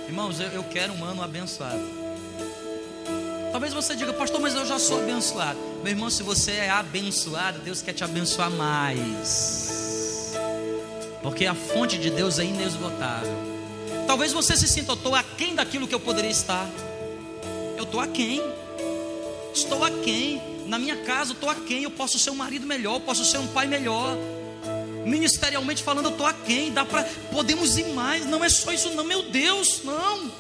Irmãos, 0.08 0.40
eu, 0.40 0.50
eu 0.50 0.64
quero 0.64 0.94
um 0.94 1.04
ano 1.04 1.24
abençoado. 1.24 1.82
Talvez 3.52 3.74
você 3.74 3.96
diga, 3.96 4.14
pastor, 4.14 4.40
mas 4.40 4.54
eu 4.54 4.66
já 4.66 4.78
sou 4.78 5.02
abençoado. 5.02 5.58
Meu 5.84 5.92
irmão, 5.94 6.10
se 6.10 6.22
você 6.22 6.52
é 6.52 6.70
abençoado, 6.70 7.60
Deus 7.60 7.82
quer 7.82 7.94
te 7.94 8.04
abençoar 8.04 8.52
mais. 8.52 10.34
Porque 11.24 11.46
a 11.48 11.56
fonte 11.56 11.98
de 11.98 12.12
Deus 12.12 12.38
é 12.38 12.46
inesgotável. 12.46 13.36
Talvez 14.06 14.32
você 14.32 14.56
se 14.56 14.68
sinta, 14.68 14.92
eu 14.92 14.96
estou 14.96 15.16
aquém 15.16 15.56
daquilo 15.56 15.88
que 15.88 15.96
eu 15.96 16.00
poderia 16.00 16.30
estar. 16.30 16.70
Eu 17.78 17.84
estou 17.84 18.00
aquém 18.00 18.42
estou 19.54 19.84
aquém. 19.84 20.51
Na 20.72 20.80
minha 20.80 20.96
casa, 20.96 21.34
estou 21.34 21.50
aquém. 21.50 21.84
Eu 21.84 21.92
posso 21.92 22.18
ser 22.18 22.30
um 22.30 22.36
marido 22.36 22.66
melhor, 22.66 22.94
eu 22.94 23.00
posso 23.02 23.26
ser 23.26 23.40
um 23.40 23.48
pai 23.48 23.68
melhor. 23.68 24.18
Ministerialmente 25.06 25.84
falando, 25.84 26.06
eu 26.06 26.12
estou 26.12 26.26
aquém. 26.26 26.72
Dá 26.72 26.86
para, 26.86 27.04
podemos 27.30 27.78
ir 27.78 27.90
mais. 27.90 28.26
Não 28.26 28.42
é 28.42 28.48
só 28.48 28.72
isso, 28.72 28.90
não, 28.92 29.04
meu 29.04 29.22
Deus, 29.24 29.82
não. 29.84 30.32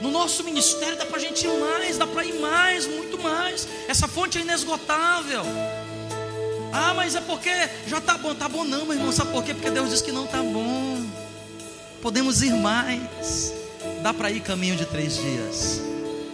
No 0.00 0.10
nosso 0.10 0.42
ministério 0.42 0.98
dá 0.98 1.06
para 1.06 1.18
a 1.18 1.20
gente 1.20 1.46
ir 1.46 1.60
mais, 1.60 1.98
dá 1.98 2.04
para 2.04 2.24
ir 2.24 2.40
mais, 2.40 2.84
muito 2.84 3.16
mais. 3.22 3.68
Essa 3.86 4.08
fonte 4.08 4.38
é 4.38 4.40
inesgotável. 4.40 5.44
Ah, 6.72 6.94
mas 6.94 7.14
é 7.14 7.20
porque 7.20 7.52
já 7.86 7.98
está 7.98 8.18
bom, 8.18 8.34
tá 8.34 8.48
bom 8.48 8.64
não, 8.64 8.86
meu 8.86 8.94
irmão. 8.94 9.12
Sabe 9.12 9.30
por 9.30 9.44
quê? 9.44 9.54
Porque 9.54 9.70
Deus 9.70 9.90
diz 9.90 10.02
que 10.02 10.10
não 10.10 10.24
está 10.24 10.42
bom. 10.42 11.06
Podemos 12.02 12.42
ir 12.42 12.54
mais. 12.54 13.52
Dá 14.02 14.12
para 14.12 14.32
ir 14.32 14.40
caminho 14.40 14.74
de 14.74 14.84
três 14.84 15.14
dias. 15.16 15.80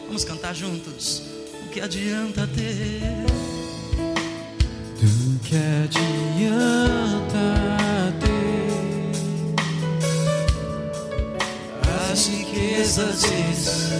Vamos 0.06 0.24
cantar 0.24 0.54
juntos. 0.54 1.33
Que 1.74 1.80
adianta 1.80 2.48
ter? 2.54 3.26
Do 5.00 5.40
que 5.40 5.56
adianta 5.82 7.42
ter 8.20 8.70
as 12.12 12.28
riquezas 12.28 13.22
desse 13.22 13.92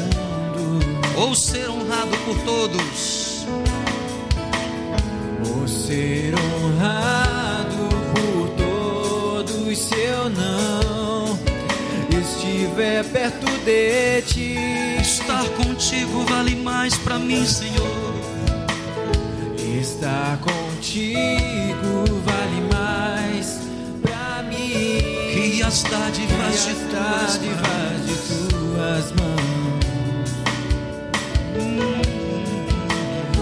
mundo? 0.54 0.86
Ou 1.16 1.34
ser 1.34 1.68
honrado 1.68 2.16
por 2.24 2.38
todos? 2.44 3.44
Ou 5.50 5.66
ser 5.66 6.32
honrado 6.38 7.88
por 8.14 8.50
todos 8.50 9.78
se 9.80 9.96
eu 9.96 10.30
não 10.30 11.36
estiver 12.20 13.02
perto 13.06 13.46
de 13.64 14.22
ti? 14.22 14.23
Estar 14.23 14.23
contigo 15.94 16.24
vale 16.28 16.56
mais 16.56 16.96
para 16.98 17.18
mim, 17.18 17.46
Senhor. 17.46 18.14
Estar 19.80 20.38
contigo 20.38 22.04
vale 22.24 22.60
mais 22.72 23.60
para 24.02 24.42
mim 24.42 24.98
que 25.32 25.62
as 25.62 25.82
dádivas, 25.84 26.66
de, 26.66 26.74
tuas 26.90 27.38
de 28.06 28.14
tuas 28.48 29.12
mãos. 29.12 29.44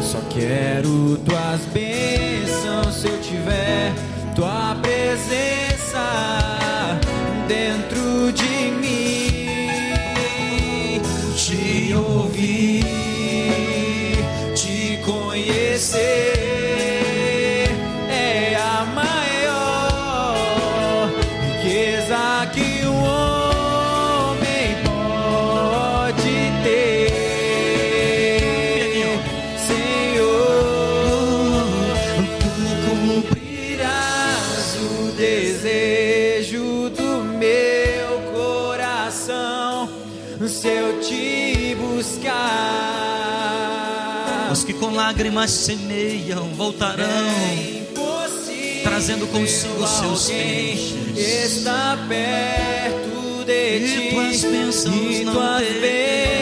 Só 0.03 0.21
quero 0.29 1.17
tuas 1.25 1.61
bênçãos 1.73 2.95
se 2.97 3.09
eu 3.09 3.21
tiver 3.21 3.93
tua 4.35 4.77
presença 4.83 6.03
dentro 7.49 7.82
lágrimas 44.95 45.51
semeiam, 45.51 46.49
voltarão, 46.55 47.07
é 47.07 48.83
trazendo 48.83 49.27
consigo 49.29 49.87
seus 49.87 50.27
peixes. 50.27 51.17
Está 51.17 51.97
perto 52.07 53.45
de 53.47 53.77
e 53.77 53.81
ti, 53.81 54.11
tuas 54.11 54.45
bênçãos 54.45 55.17
e 55.17 55.25
tuas 55.25 55.63
bênçãos 55.81 56.42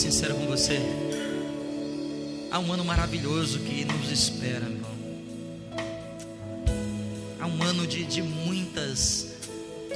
sincero 0.00 0.34
com 0.34 0.46
você. 0.46 0.78
Há 2.50 2.58
um 2.58 2.72
ano 2.72 2.82
maravilhoso 2.82 3.58
que 3.58 3.84
nos 3.84 4.10
espera, 4.10 4.60
meu 4.60 4.78
irmão. 4.78 4.90
Há 7.38 7.46
um 7.46 7.62
ano 7.62 7.86
de, 7.86 8.06
de 8.06 8.22
muitas 8.22 9.34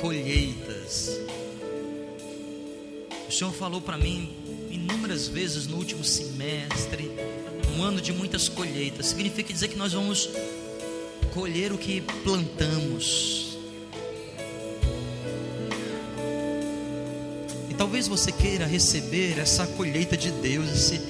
colheitas. 0.02 1.08
O 3.26 3.32
Senhor 3.32 3.50
falou 3.54 3.80
para 3.80 3.96
mim 3.96 4.30
inúmeras 4.70 5.26
vezes 5.26 5.66
no 5.66 5.78
último 5.78 6.04
semestre, 6.04 7.10
um 7.74 7.82
ano 7.82 7.98
de 7.98 8.12
muitas 8.12 8.46
colheitas. 8.46 9.06
Significa 9.06 9.54
dizer 9.54 9.68
que 9.68 9.76
nós 9.76 9.94
vamos 9.94 10.28
colher 11.32 11.72
o 11.72 11.78
que 11.78 12.02
plantamos. 12.22 13.53
Talvez 17.94 18.08
você 18.08 18.32
queira 18.32 18.66
receber 18.66 19.38
essa 19.38 19.68
colheita 19.68 20.16
de 20.16 20.32
Deus, 20.32 20.68
esse, 20.68 21.00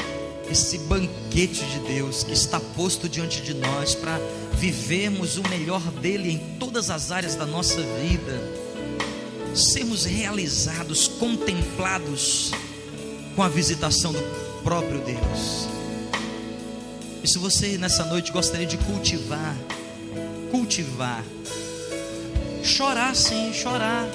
esse 0.51 0.77
banquete 0.81 1.65
de 1.65 1.79
Deus 1.79 2.23
que 2.23 2.35
está 2.35 2.61
posto 2.61 3.09
diante 3.09 3.41
de 3.41 3.55
nós 3.55 3.95
para 3.95 4.21
vivermos 4.53 5.39
o 5.39 5.49
melhor 5.49 5.81
dele 5.81 6.31
em 6.31 6.39
todas 6.59 6.91
as 6.91 7.11
áreas 7.11 7.37
da 7.37 7.47
nossa 7.47 7.81
vida, 7.81 8.39
sermos 9.55 10.05
realizados, 10.05 11.09
contemplados 11.09 12.51
com 13.35 13.43
a 13.43 13.49
visitação 13.49 14.13
do 14.13 14.63
próprio 14.63 15.01
Deus. 15.01 15.67
E 17.23 17.27
se 17.27 17.39
você 17.39 17.79
nessa 17.79 18.05
noite 18.05 18.31
gostaria 18.31 18.67
de 18.67 18.77
cultivar, 18.77 19.57
cultivar, 20.51 21.25
chorar 22.63 23.17
sim, 23.17 23.55
chorar, 23.55 24.07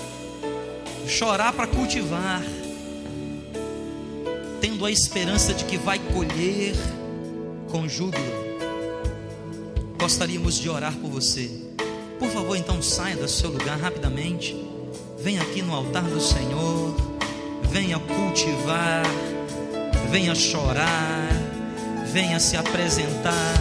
chorar 1.07 1.51
para 1.51 1.65
cultivar, 1.65 2.43
tendo 4.61 4.85
a 4.85 4.91
esperança 4.91 5.53
de 5.53 5.65
que 5.65 5.77
vai 5.77 5.99
colher 5.99 6.75
com 7.69 7.87
júbilo. 7.87 8.49
Gostaríamos 9.99 10.59
de 10.59 10.69
orar 10.69 10.93
por 10.93 11.09
você. 11.09 11.49
Por 12.17 12.29
favor, 12.29 12.55
então 12.55 12.81
saia 12.81 13.15
do 13.15 13.27
seu 13.27 13.49
lugar 13.49 13.79
rapidamente. 13.79 14.55
Venha 15.19 15.41
aqui 15.41 15.61
no 15.61 15.73
altar 15.73 16.03
do 16.03 16.19
Senhor. 16.19 16.95
Venha 17.63 17.99
cultivar. 17.99 19.03
Venha 20.09 20.33
chorar. 20.35 21.29
Venha 22.11 22.39
se 22.39 22.57
apresentar. 22.57 23.53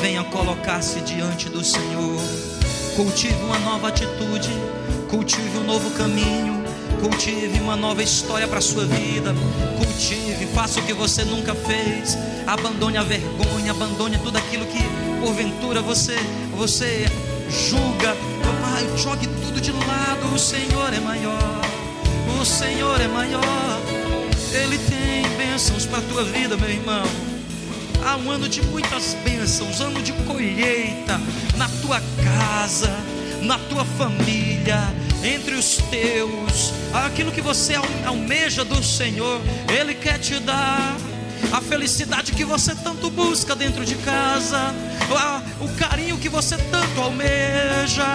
Venha 0.00 0.24
colocar-se 0.24 1.00
diante 1.00 1.48
do 1.48 1.64
Senhor. 1.64 2.20
Cultive 2.96 3.42
uma 3.44 3.58
nova 3.58 3.88
atitude. 3.88 4.50
Cultive 5.08 5.58
um 5.58 5.64
novo 5.64 5.90
caminho. 5.92 6.61
Cultive 7.02 7.58
uma 7.58 7.74
nova 7.74 8.00
história 8.00 8.46
para 8.46 8.60
sua 8.60 8.86
vida. 8.86 9.34
Cultive, 9.76 10.46
faça 10.54 10.78
o 10.78 10.84
que 10.84 10.92
você 10.92 11.24
nunca 11.24 11.52
fez. 11.52 12.16
Abandone 12.46 12.96
a 12.96 13.02
vergonha, 13.02 13.72
abandone 13.72 14.18
tudo 14.18 14.38
aquilo 14.38 14.64
que 14.66 14.78
porventura 15.20 15.82
você 15.82 16.16
você 16.56 17.04
julga. 17.50 18.14
Pai, 18.62 18.88
jogue 18.96 19.26
tudo 19.26 19.60
de 19.60 19.72
lado. 19.72 20.32
O 20.32 20.38
Senhor 20.38 20.94
é 20.94 21.00
maior. 21.00 21.60
O 22.40 22.44
Senhor 22.44 23.00
é 23.00 23.08
maior. 23.08 23.80
Ele 24.52 24.78
tem 24.78 25.28
bênçãos 25.36 25.84
para 25.84 25.98
a 25.98 26.02
tua 26.02 26.22
vida, 26.22 26.56
meu 26.56 26.70
irmão. 26.70 27.02
Há 28.04 28.16
um 28.16 28.30
ano 28.30 28.48
de 28.48 28.62
muitas 28.62 29.14
bênçãos, 29.24 29.80
ano 29.80 30.00
de 30.02 30.12
colheita 30.12 31.20
na 31.56 31.68
tua 31.80 32.00
casa, 32.22 32.90
na 33.42 33.58
tua 33.58 33.84
família, 33.84 34.78
entre 35.22 35.54
os 35.54 35.76
teus, 35.90 36.72
aquilo 36.92 37.30
que 37.30 37.40
você 37.40 37.74
almeja 38.06 38.64
do 38.64 38.82
Senhor, 38.82 39.40
Ele 39.68 39.94
quer 39.94 40.18
te 40.18 40.38
dar. 40.38 40.96
A 41.52 41.60
felicidade 41.60 42.32
que 42.32 42.44
você 42.44 42.74
tanto 42.74 43.10
busca 43.10 43.54
dentro 43.54 43.84
de 43.84 43.94
casa, 43.96 44.74
o 45.60 45.68
carinho 45.76 46.16
que 46.16 46.28
você 46.28 46.56
tanto 46.56 47.00
almeja, 47.00 48.06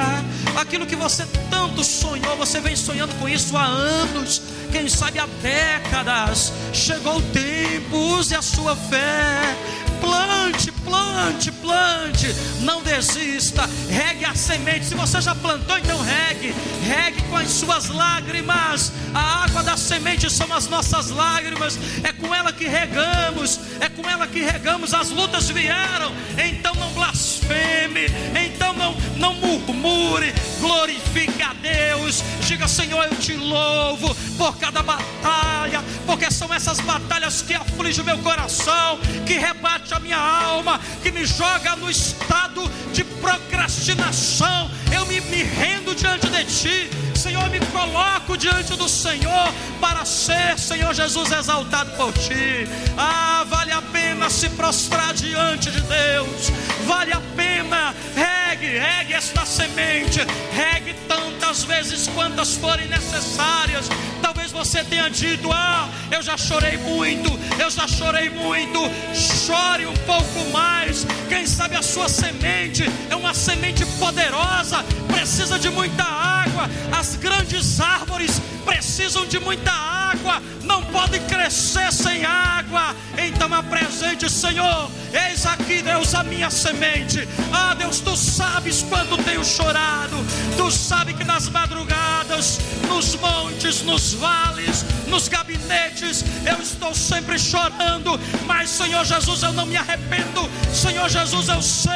aquilo 0.55 0.88
que 0.88 0.95
você 0.95 1.23
tanto 1.51 1.84
sonhou, 1.84 2.36
você 2.36 2.59
vem 2.59 2.75
sonhando 2.75 3.13
com 3.19 3.30
isso 3.30 3.55
há 3.55 3.65
anos, 3.65 4.41
quem 4.71 4.89
sabe 4.89 5.19
há 5.19 5.28
décadas. 5.41 6.51
Chegou 6.73 7.17
o 7.17 7.21
tempo, 7.21 7.97
use 8.17 8.34
a 8.34 8.41
sua 8.41 8.75
fé, 8.75 9.55
plante, 9.99 10.71
plante, 10.71 11.51
plante, 11.51 12.27
não 12.61 12.81
desista, 12.81 13.67
regue 13.89 14.25
a 14.25 14.33
semente. 14.35 14.85
Se 14.85 14.95
você 14.95 15.21
já 15.21 15.35
plantou, 15.35 15.77
então 15.77 16.01
regue, 16.01 16.53
regue 16.83 17.21
com 17.23 17.37
as 17.37 17.49
suas 17.49 17.89
lágrimas. 17.89 18.91
A 19.13 19.43
água 19.45 19.63
da 19.63 19.77
semente 19.77 20.29
são 20.29 20.51
as 20.53 20.67
nossas 20.67 21.09
lágrimas, 21.09 21.77
é 22.03 22.11
com 22.13 22.33
ela 22.33 22.51
que 22.51 22.67
regamos, 22.67 23.59
é 23.79 23.89
com 23.89 24.07
ela 24.09 24.27
que 24.27 24.41
regamos. 24.41 24.93
As 24.93 25.09
lutas 25.09 25.49
vieram, 25.49 26.11
então 26.37 26.73
não 26.75 26.91
blasfeme, 26.93 28.07
então 28.45 28.73
não, 28.73 28.95
não 29.17 29.33
murmure, 29.35 30.33
glorifique 30.60 31.41
a 31.41 31.53
Deus. 31.53 32.24
Diga, 32.41 32.68
Senhor, 32.68 33.03
eu 33.05 33.16
te 33.18 33.34
louvo 33.34 34.14
por 34.38 34.58
cada 34.58 34.82
batalha, 34.82 35.84
porque 36.05 36.32
são 36.32 36.53
essas 36.53 36.80
batalhas 36.80 37.41
que 37.41 37.53
afligem 37.53 38.03
o 38.03 38.05
meu 38.05 38.18
coração, 38.20 38.99
que 39.26 39.34
rebate 39.34 39.93
a 39.93 39.99
minha 39.99 40.18
alma, 40.18 40.80
que 41.01 41.12
me 41.12 41.26
joga 41.26 41.76
no 41.76 41.89
estado 41.89 42.70
de 42.93 43.03
procrastinação. 43.03 44.70
Eu 44.91 45.05
me, 45.05 45.20
me 45.22 45.43
rendo 45.43 45.95
diante 45.95 46.28
de 46.28 46.45
Ti, 46.45 46.89
Senhor, 47.16 47.49
me 47.49 47.60
coloco 47.68 48.38
diante 48.38 48.76
do 48.76 48.88
Senhor 48.88 49.51
para 49.82 50.05
ser, 50.05 50.58
Senhor 50.58 50.93
Jesus, 50.93 51.32
exaltado 51.32 51.91
por 51.97 52.14
Ti. 52.14 52.68
Ah, 52.97 53.43
vale 53.47 53.72
a 53.72 53.82
pena 53.82 54.07
se 54.30 54.49
prostrar 54.49 55.13
diante 55.13 55.71
de 55.71 55.82
Deus, 55.82 56.51
vale 56.86 57.13
a 57.13 57.21
pena, 57.36 57.93
regue, 58.15 58.78
regue 58.78 59.13
esta 59.13 59.45
semente, 59.45 60.19
regue 60.53 60.93
tantas 61.07 61.63
vezes 61.63 62.07
quantas 62.07 62.55
forem 62.55 62.88
necessárias. 62.88 63.88
Talvez 64.21 64.51
você 64.51 64.84
tenha 64.84 65.09
dito: 65.09 65.51
Ah, 65.51 65.89
eu 66.11 66.21
já 66.21 66.38
chorei 66.38 66.78
muito, 66.78 67.30
eu 67.59 67.69
já 67.69 67.88
chorei 67.88 68.30
muito. 68.30 68.80
Chore 69.13 69.86
um 69.86 69.97
pouco 70.05 70.49
mais. 70.51 71.05
Quem 71.30 71.45
sabe 71.45 71.75
a 71.75 71.82
sua 71.82 72.09
semente 72.09 72.84
é 73.09 73.15
uma 73.15 73.34
semente 73.34 73.86
poderosa, 73.97 74.84
precisa 75.07 75.57
de 75.57 75.69
muita 75.69 76.03
água. 76.03 76.69
As 76.91 77.15
grandes 77.15 77.80
árvores 77.80 78.41
precisam 78.65 79.25
de 79.25 79.39
muita 79.39 79.71
água, 79.71 80.41
não 80.63 80.84
podem 80.86 81.21
crescer 81.25 81.91
sem 81.93 82.25
água. 82.25 82.95
Então 83.17 83.53
apresente, 83.53 84.16
Senhor. 84.26 84.89
Eis 85.13 85.45
aqui, 85.45 85.82
Deus, 85.84 86.15
a 86.15 86.24
minha 86.24 86.49
semente. 86.49 87.28
Ah, 87.53 87.76
Deus, 87.76 87.99
tu 87.99 88.18
sabes 88.18 88.84
quando 88.89 89.24
tenho 89.24 89.45
chorado. 89.45 90.18
Tu 90.57 90.72
sabes 90.72 91.15
que 91.15 91.24
nas 91.24 91.47
madrugadas, 91.49 92.59
nos 92.88 93.15
montes, 93.15 93.84
nos 93.84 94.13
vales, 94.13 94.84
nos 95.07 95.28
gabinetes, 95.28 96.26
eu 96.45 96.59
estou 96.61 96.93
sempre 96.95 97.38
chorando. 97.38 98.20
Mas, 98.45 98.70
Senhor 98.70 99.05
Jesus, 99.05 99.43
eu 99.43 99.53
não 99.53 99.65
me 99.65 99.78
arrependo. 99.78 100.49
Senhor 100.74 101.07
Jesus, 101.09 101.47
eu 101.47 101.61
sei, 101.61 101.93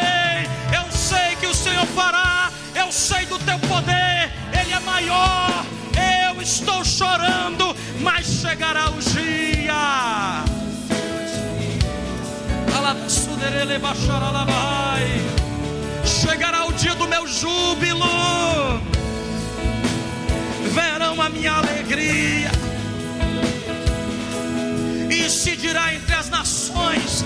eu 0.76 0.92
sei 0.92 1.36
que 1.40 1.48
o 1.48 1.56
Senhor 1.56 1.86
fará. 1.88 2.52
Eu 2.76 2.92
sei 2.92 3.26
do 3.26 3.38
teu 3.40 3.60
poder, 3.60 4.32
Ele 4.54 4.74
é 4.74 4.80
maior. 4.82 5.66
Eu 6.32 6.42
estou 6.42 6.84
chorando, 6.86 7.76
mas 8.00 8.26
chegará 8.26 8.90
o 8.90 9.00
dia. 9.00 10.61
Chegará 16.04 16.66
o 16.66 16.74
dia 16.74 16.96
do 16.96 17.08
meu 17.08 17.28
júbilo, 17.28 18.06
verão 20.74 21.22
a 21.22 21.30
minha 21.30 21.54
alegria, 21.54 22.52
e 25.10 25.30
se 25.30 25.56
dirá 25.56 25.94
entre 25.94 26.16
as 26.16 26.30
nações: 26.30 27.24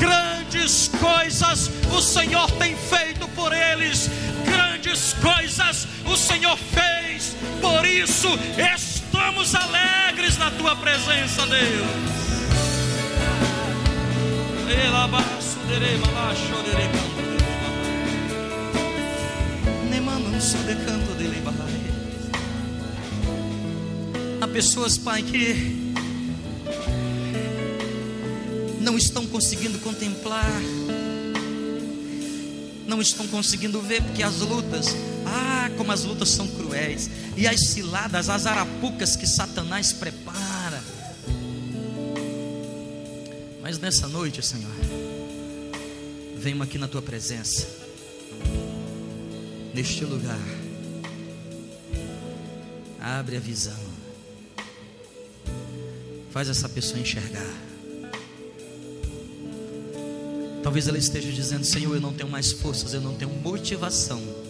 grandes 0.00 0.88
coisas 1.00 1.70
o 1.96 2.00
Senhor 2.00 2.50
tem 2.52 2.76
feito 2.76 3.28
por 3.28 3.52
eles, 3.52 4.08
grandes 4.44 5.14
coisas 5.14 5.86
o 6.06 6.16
Senhor 6.16 6.56
fez, 6.56 7.36
por 7.60 7.86
isso 7.86 8.28
estamos 8.74 9.54
alegres 9.54 10.38
na 10.38 10.50
tua 10.50 10.74
presença, 10.76 11.46
Deus. 11.46 12.33
Há 24.40 24.48
pessoas, 24.48 24.98
Pai, 24.98 25.22
que 25.22 25.84
não 28.80 28.98
estão 28.98 29.26
conseguindo 29.26 29.78
contemplar, 29.78 30.60
não 32.86 33.00
estão 33.00 33.26
conseguindo 33.28 33.80
ver, 33.80 34.02
porque 34.02 34.22
as 34.22 34.40
lutas, 34.40 34.94
ah, 35.26 35.70
como 35.76 35.90
as 35.92 36.04
lutas 36.04 36.28
são 36.30 36.46
cruéis, 36.46 37.10
e 37.36 37.46
as 37.46 37.68
ciladas, 37.68 38.28
as 38.28 38.46
arapucas 38.46 39.16
que 39.16 39.26
Satanás 39.26 39.92
prepara. 39.92 40.53
Mas 43.64 43.78
nessa 43.78 44.06
noite, 44.06 44.42
Senhor, 44.42 44.70
venho 46.36 46.62
aqui 46.62 46.76
na 46.76 46.86
tua 46.86 47.00
presença, 47.00 47.66
neste 49.72 50.04
lugar, 50.04 50.38
abre 53.00 53.38
a 53.38 53.40
visão, 53.40 53.80
faz 56.30 56.50
essa 56.50 56.68
pessoa 56.68 57.00
enxergar. 57.00 57.54
Talvez 60.62 60.86
ela 60.86 60.98
esteja 60.98 61.32
dizendo: 61.32 61.64
Senhor, 61.64 61.94
eu 61.94 62.02
não 62.02 62.12
tenho 62.12 62.28
mais 62.28 62.52
forças, 62.52 62.92
eu 62.92 63.00
não 63.00 63.14
tenho 63.14 63.30
motivação. 63.30 64.43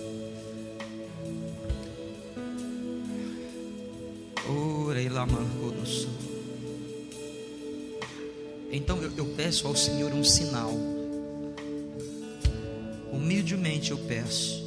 Eu, 9.16 9.26
peço 9.36 9.66
ao 9.66 9.76
Senhor 9.76 10.12
um 10.12 10.24
sinal. 10.24 10.72
Humildemente 13.12 13.90
eu 13.90 13.98
peço. 13.98 14.64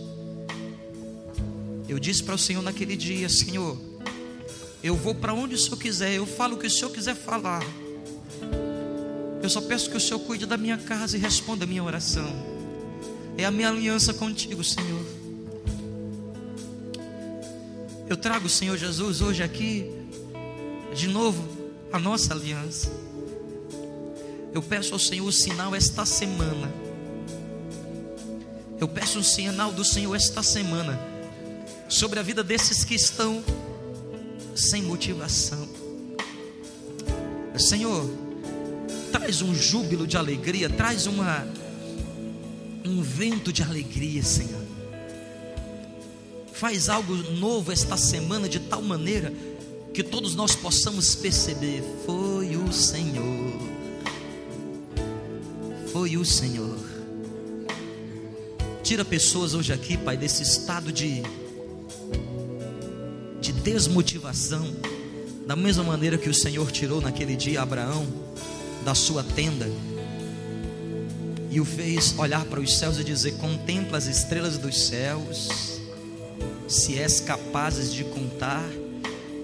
Eu 1.87 1.99
disse 1.99 2.23
para 2.23 2.35
o 2.35 2.37
Senhor 2.37 2.61
naquele 2.61 2.95
dia: 2.95 3.29
Senhor, 3.29 3.77
eu 4.83 4.95
vou 4.95 5.15
para 5.15 5.33
onde 5.33 5.55
o 5.55 5.57
Senhor 5.57 5.77
quiser, 5.77 6.13
eu 6.13 6.25
falo 6.25 6.55
o 6.55 6.59
que 6.59 6.67
o 6.67 6.71
Senhor 6.71 6.91
quiser 6.91 7.15
falar. 7.15 7.63
Eu 9.41 9.49
só 9.49 9.61
peço 9.61 9.89
que 9.89 9.97
o 9.97 9.99
Senhor 9.99 10.19
cuide 10.19 10.45
da 10.45 10.57
minha 10.57 10.77
casa 10.77 11.15
e 11.17 11.19
responda 11.19 11.63
a 11.63 11.67
minha 11.67 11.83
oração. 11.83 12.27
É 13.37 13.45
a 13.45 13.51
minha 13.51 13.69
aliança 13.69 14.13
contigo, 14.13 14.63
Senhor. 14.63 15.05
Eu 18.09 18.17
trago, 18.17 18.47
Senhor 18.49 18.77
Jesus, 18.77 19.21
hoje 19.21 19.43
aqui, 19.43 19.91
de 20.95 21.07
novo, 21.07 21.47
a 21.91 21.99
nossa 21.99 22.33
aliança. 22.33 23.06
Eu 24.57 24.61
peço 24.63 24.93
ao 24.93 24.99
Senhor 24.99 25.27
o 25.27 25.31
sinal 25.31 25.75
esta 25.75 26.03
semana. 26.03 26.73
Eu 28.79 28.87
peço 28.87 29.19
o 29.19 29.23
sinal 29.23 29.71
do 29.71 29.85
Senhor 29.85 30.15
esta 30.15 30.41
semana 30.41 30.99
sobre 31.87 32.17
a 32.17 32.23
vida 32.23 32.43
desses 32.43 32.83
que 32.83 32.95
estão 32.95 33.43
sem 34.55 34.81
motivação. 34.81 35.69
Senhor, 37.55 38.09
traz 39.11 39.43
um 39.43 39.53
júbilo 39.53 40.07
de 40.07 40.17
alegria, 40.17 40.71
traz 40.71 41.05
uma 41.05 41.47
um 42.83 43.03
vento 43.03 43.53
de 43.53 43.61
alegria, 43.61 44.23
Senhor. 44.23 44.65
Faz 46.51 46.89
algo 46.89 47.15
novo 47.15 47.71
esta 47.71 47.95
semana 47.95 48.49
de 48.49 48.59
tal 48.61 48.81
maneira 48.81 49.31
que 49.93 50.01
todos 50.01 50.33
nós 50.33 50.55
possamos 50.55 51.13
perceber: 51.13 51.83
foi 52.07 52.57
o 52.57 52.73
Senhor. 52.73 53.76
Foi 55.91 56.17
o 56.17 56.25
Senhor. 56.25 56.77
Tira 58.83 59.03
pessoas 59.05 59.53
hoje 59.53 59.71
aqui, 59.73 59.97
Pai, 59.97 60.17
desse 60.17 60.43
estado 60.43 60.91
de 60.91 61.23
de 63.39 63.53
desmotivação, 63.53 64.67
da 65.45 65.55
mesma 65.55 65.83
maneira 65.83 66.17
que 66.17 66.27
o 66.27 66.33
Senhor 66.33 66.69
tirou 66.69 66.99
naquele 66.99 67.35
dia 67.35 67.61
Abraão 67.61 68.05
da 68.83 68.93
sua 68.93 69.23
tenda 69.23 69.69
e 71.49 71.61
o 71.61 71.65
fez 71.65 72.13
olhar 72.17 72.43
para 72.45 72.59
os 72.59 72.77
céus 72.77 72.99
e 72.99 73.03
dizer: 73.03 73.37
Contempla 73.37 73.97
as 73.97 74.07
estrelas 74.07 74.57
dos 74.57 74.87
céus, 74.87 75.79
se 76.67 76.97
és 76.97 77.21
capazes 77.21 77.93
de 77.93 78.03
contar, 78.03 78.63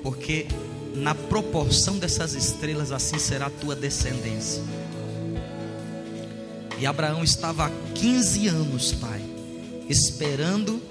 porque 0.02 0.48
na 0.94 1.16
proporção 1.16 1.98
dessas 1.98 2.34
estrelas 2.34 2.92
assim 2.92 3.18
será 3.18 3.46
a 3.46 3.50
tua 3.50 3.76
descendência. 3.76 4.62
E 6.80 6.86
Abraão 6.86 7.24
estava 7.24 7.68
há 7.68 7.72
15 7.96 8.48
anos, 8.48 8.92
pai, 8.94 9.22
esperando, 9.90 10.82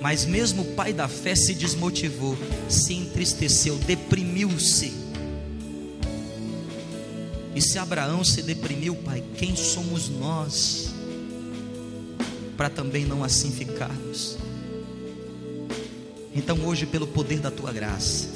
mas 0.00 0.24
mesmo 0.24 0.62
o 0.62 0.74
pai 0.74 0.92
da 0.92 1.08
fé 1.08 1.34
se 1.34 1.54
desmotivou, 1.54 2.36
se 2.68 2.94
entristeceu, 2.94 3.76
deprimiu-se 3.78 5.02
e 7.54 7.60
se 7.60 7.78
Abraão 7.78 8.24
se 8.24 8.42
deprimiu, 8.42 8.94
Pai, 8.96 9.22
quem 9.36 9.54
somos 9.54 10.08
nós 10.08 10.90
para 12.56 12.70
também 12.70 13.04
não 13.04 13.22
assim 13.22 13.50
ficarmos? 13.50 14.38
Então, 16.34 16.58
hoje, 16.64 16.86
pelo 16.86 17.06
poder 17.06 17.40
da 17.40 17.50
tua 17.50 17.70
graça, 17.70 18.28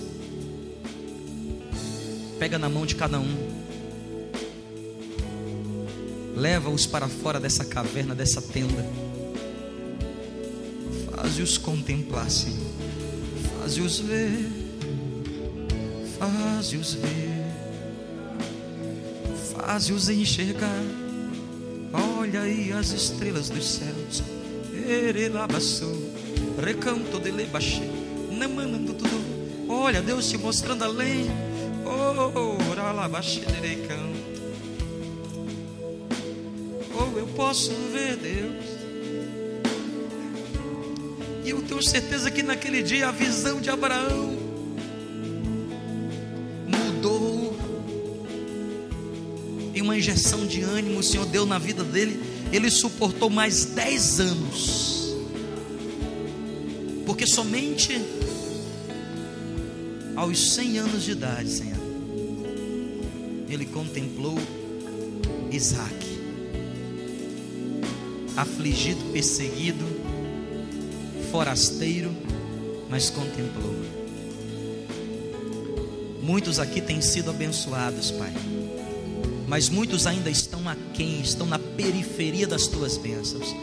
pega 2.39 2.59
na 2.59 2.69
mão 2.69 2.85
de 2.85 2.95
cada 2.95 3.19
um, 3.19 3.66
leva-os 6.37 6.87
para 6.87 7.09
fora 7.09 7.41
dessa 7.41 7.65
caverna, 7.65 8.15
dessa 8.15 8.41
tenda, 8.41 8.87
faze-os 11.11 11.59
contemplar, 11.59 12.31
Senhor, 12.31 12.57
faze-os 13.61 13.99
ver, 13.99 14.49
faze-os 16.19 16.95
ver 16.95 17.27
faze-os 19.67 20.09
enxergar. 20.09 20.83
Olha 21.93 22.43
aí 22.43 22.73
as 22.73 22.93
estrelas 22.93 23.51
dos 23.51 23.67
céus. 23.67 24.23
Erelabaçou, 24.89 26.13
recanto 26.63 27.19
de 27.19 27.31
lebaxê, 27.31 27.83
namanando 28.31 28.95
tudo. 28.95 29.69
Olha 29.69 30.01
Deus 30.01 30.31
te 30.31 30.39
mostrando 30.39 30.85
além. 30.85 31.27
Oh, 31.85 32.71
oralabaxê 32.71 33.41
de 33.41 33.61
posso 37.37 37.73
ver 37.93 38.17
Deus. 38.17 38.65
E 41.45 41.51
eu 41.51 41.63
tenho 41.63 41.83
certeza 41.83 42.31
que 42.31 42.43
naquele 42.43 42.83
dia 42.83 43.09
a 43.09 43.13
visão 43.13 43.61
de 43.61 43.71
Abraão 43.71 44.37
uma 49.87 49.97
injeção 49.97 50.45
de 50.47 50.63
ânimo 50.63 50.99
o 50.99 51.03
Senhor 51.03 51.25
deu 51.27 51.47
na 51.47 51.59
vida 51.59 51.85
dele, 51.85 52.21
ele 52.53 52.69
suportou 52.71 53.31
mais 53.31 53.67
dez 53.67 54.19
anos, 54.19 55.15
porque 57.07 57.27
somente 57.27 57.97
aos 60.17 60.55
cem 60.55 60.79
anos 60.79 61.05
de 61.05 61.13
idade, 61.13 61.49
Senhor, 61.49 61.79
ele 63.49 63.65
contemplou 63.67 64.37
Isaac, 65.53 66.06
afligido, 68.37 69.03
perseguido, 69.13 69.85
forasteiro, 71.31 72.15
mas 72.89 73.11
contemplou. 73.11 73.75
Muitos 76.23 76.59
aqui 76.59 76.81
têm 76.81 77.01
sido 77.01 77.31
abençoados, 77.31 78.11
Pai 78.11 78.33
mas 79.47 79.69
muitos 79.69 80.07
ainda 80.07 80.29
estão 80.29 80.69
aquém, 80.69 81.21
estão 81.21 81.47
na 81.47 81.59
periferia 81.59 82.47
das 82.47 82.67
tuas 82.67 82.97
bênçãos. 82.97 83.55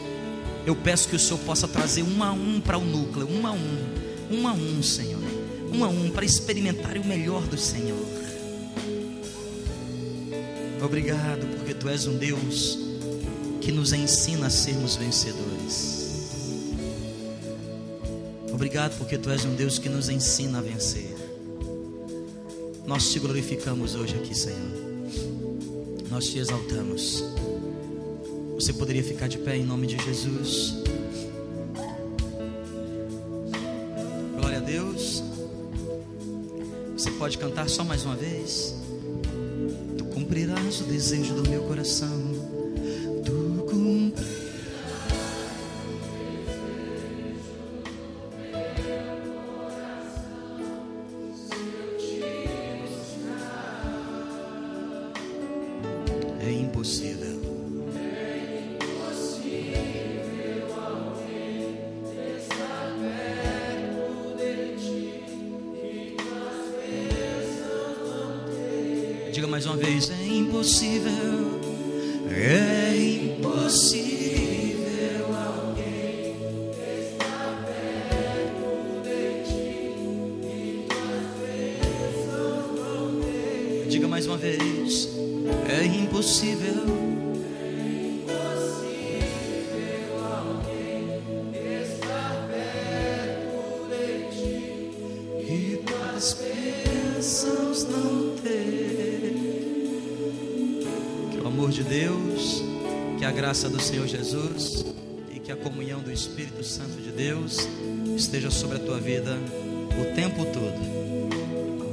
Eu 0.66 0.74
peço 0.74 1.08
que 1.08 1.16
o 1.16 1.18
Senhor 1.18 1.38
possa 1.40 1.68
trazer 1.68 2.02
um 2.02 2.22
a 2.22 2.32
um 2.32 2.60
para 2.60 2.78
o 2.78 2.84
núcleo, 2.84 3.28
um 3.30 3.46
a 3.46 3.52
um, 3.52 3.84
um 4.30 4.48
a 4.48 4.52
um, 4.52 4.82
Senhor, 4.82 5.20
um 5.70 5.84
a 5.84 5.88
um, 5.88 6.10
para 6.10 6.24
experimentar 6.24 6.96
o 6.96 7.04
melhor 7.04 7.42
do 7.42 7.58
Senhor. 7.58 8.02
Obrigado, 10.82 11.46
porque 11.56 11.74
Tu 11.74 11.88
és 11.88 12.06
um 12.06 12.16
Deus 12.16 12.78
que 13.64 13.72
nos 13.72 13.92
ensina 13.92 14.46
a 14.46 14.50
sermos 14.50 14.96
vencedores. 14.96 16.04
Obrigado, 18.52 18.96
porque 18.98 19.18
Tu 19.18 19.30
és 19.30 19.44
um 19.44 19.54
Deus 19.54 19.78
que 19.78 19.88
nos 19.88 20.08
ensina 20.08 20.58
a 20.58 20.62
vencer. 20.62 21.14
Nós 22.86 23.10
te 23.10 23.18
glorificamos 23.18 23.94
hoje 23.94 24.14
aqui, 24.14 24.34
Senhor 24.34 24.84
nós 26.14 26.28
te 26.28 26.38
exaltamos. 26.38 27.24
Você 28.54 28.72
poderia 28.72 29.02
ficar 29.02 29.26
de 29.26 29.36
pé 29.36 29.56
em 29.56 29.64
nome 29.64 29.88
de 29.88 29.98
Jesus. 29.98 30.76
Glória 34.36 34.58
a 34.58 34.60
Deus. 34.60 35.24
Você 36.96 37.10
pode 37.10 37.36
cantar 37.36 37.68
só 37.68 37.82
mais 37.82 38.04
uma 38.04 38.14
vez. 38.14 38.76
Tu 39.98 40.04
cumprirás 40.04 40.82
o 40.82 40.84
desejo 40.84 41.34
do 41.34 41.50
meu 41.50 41.64
coração. 41.64 42.23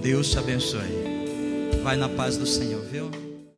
Deus 0.02 0.32
te 0.32 0.40
abençoe. 0.40 0.82
Vai 1.84 1.96
na 1.96 2.10
paz 2.10 2.36
do 2.36 2.48
Senhor, 2.48 2.82
viu? 2.82 3.21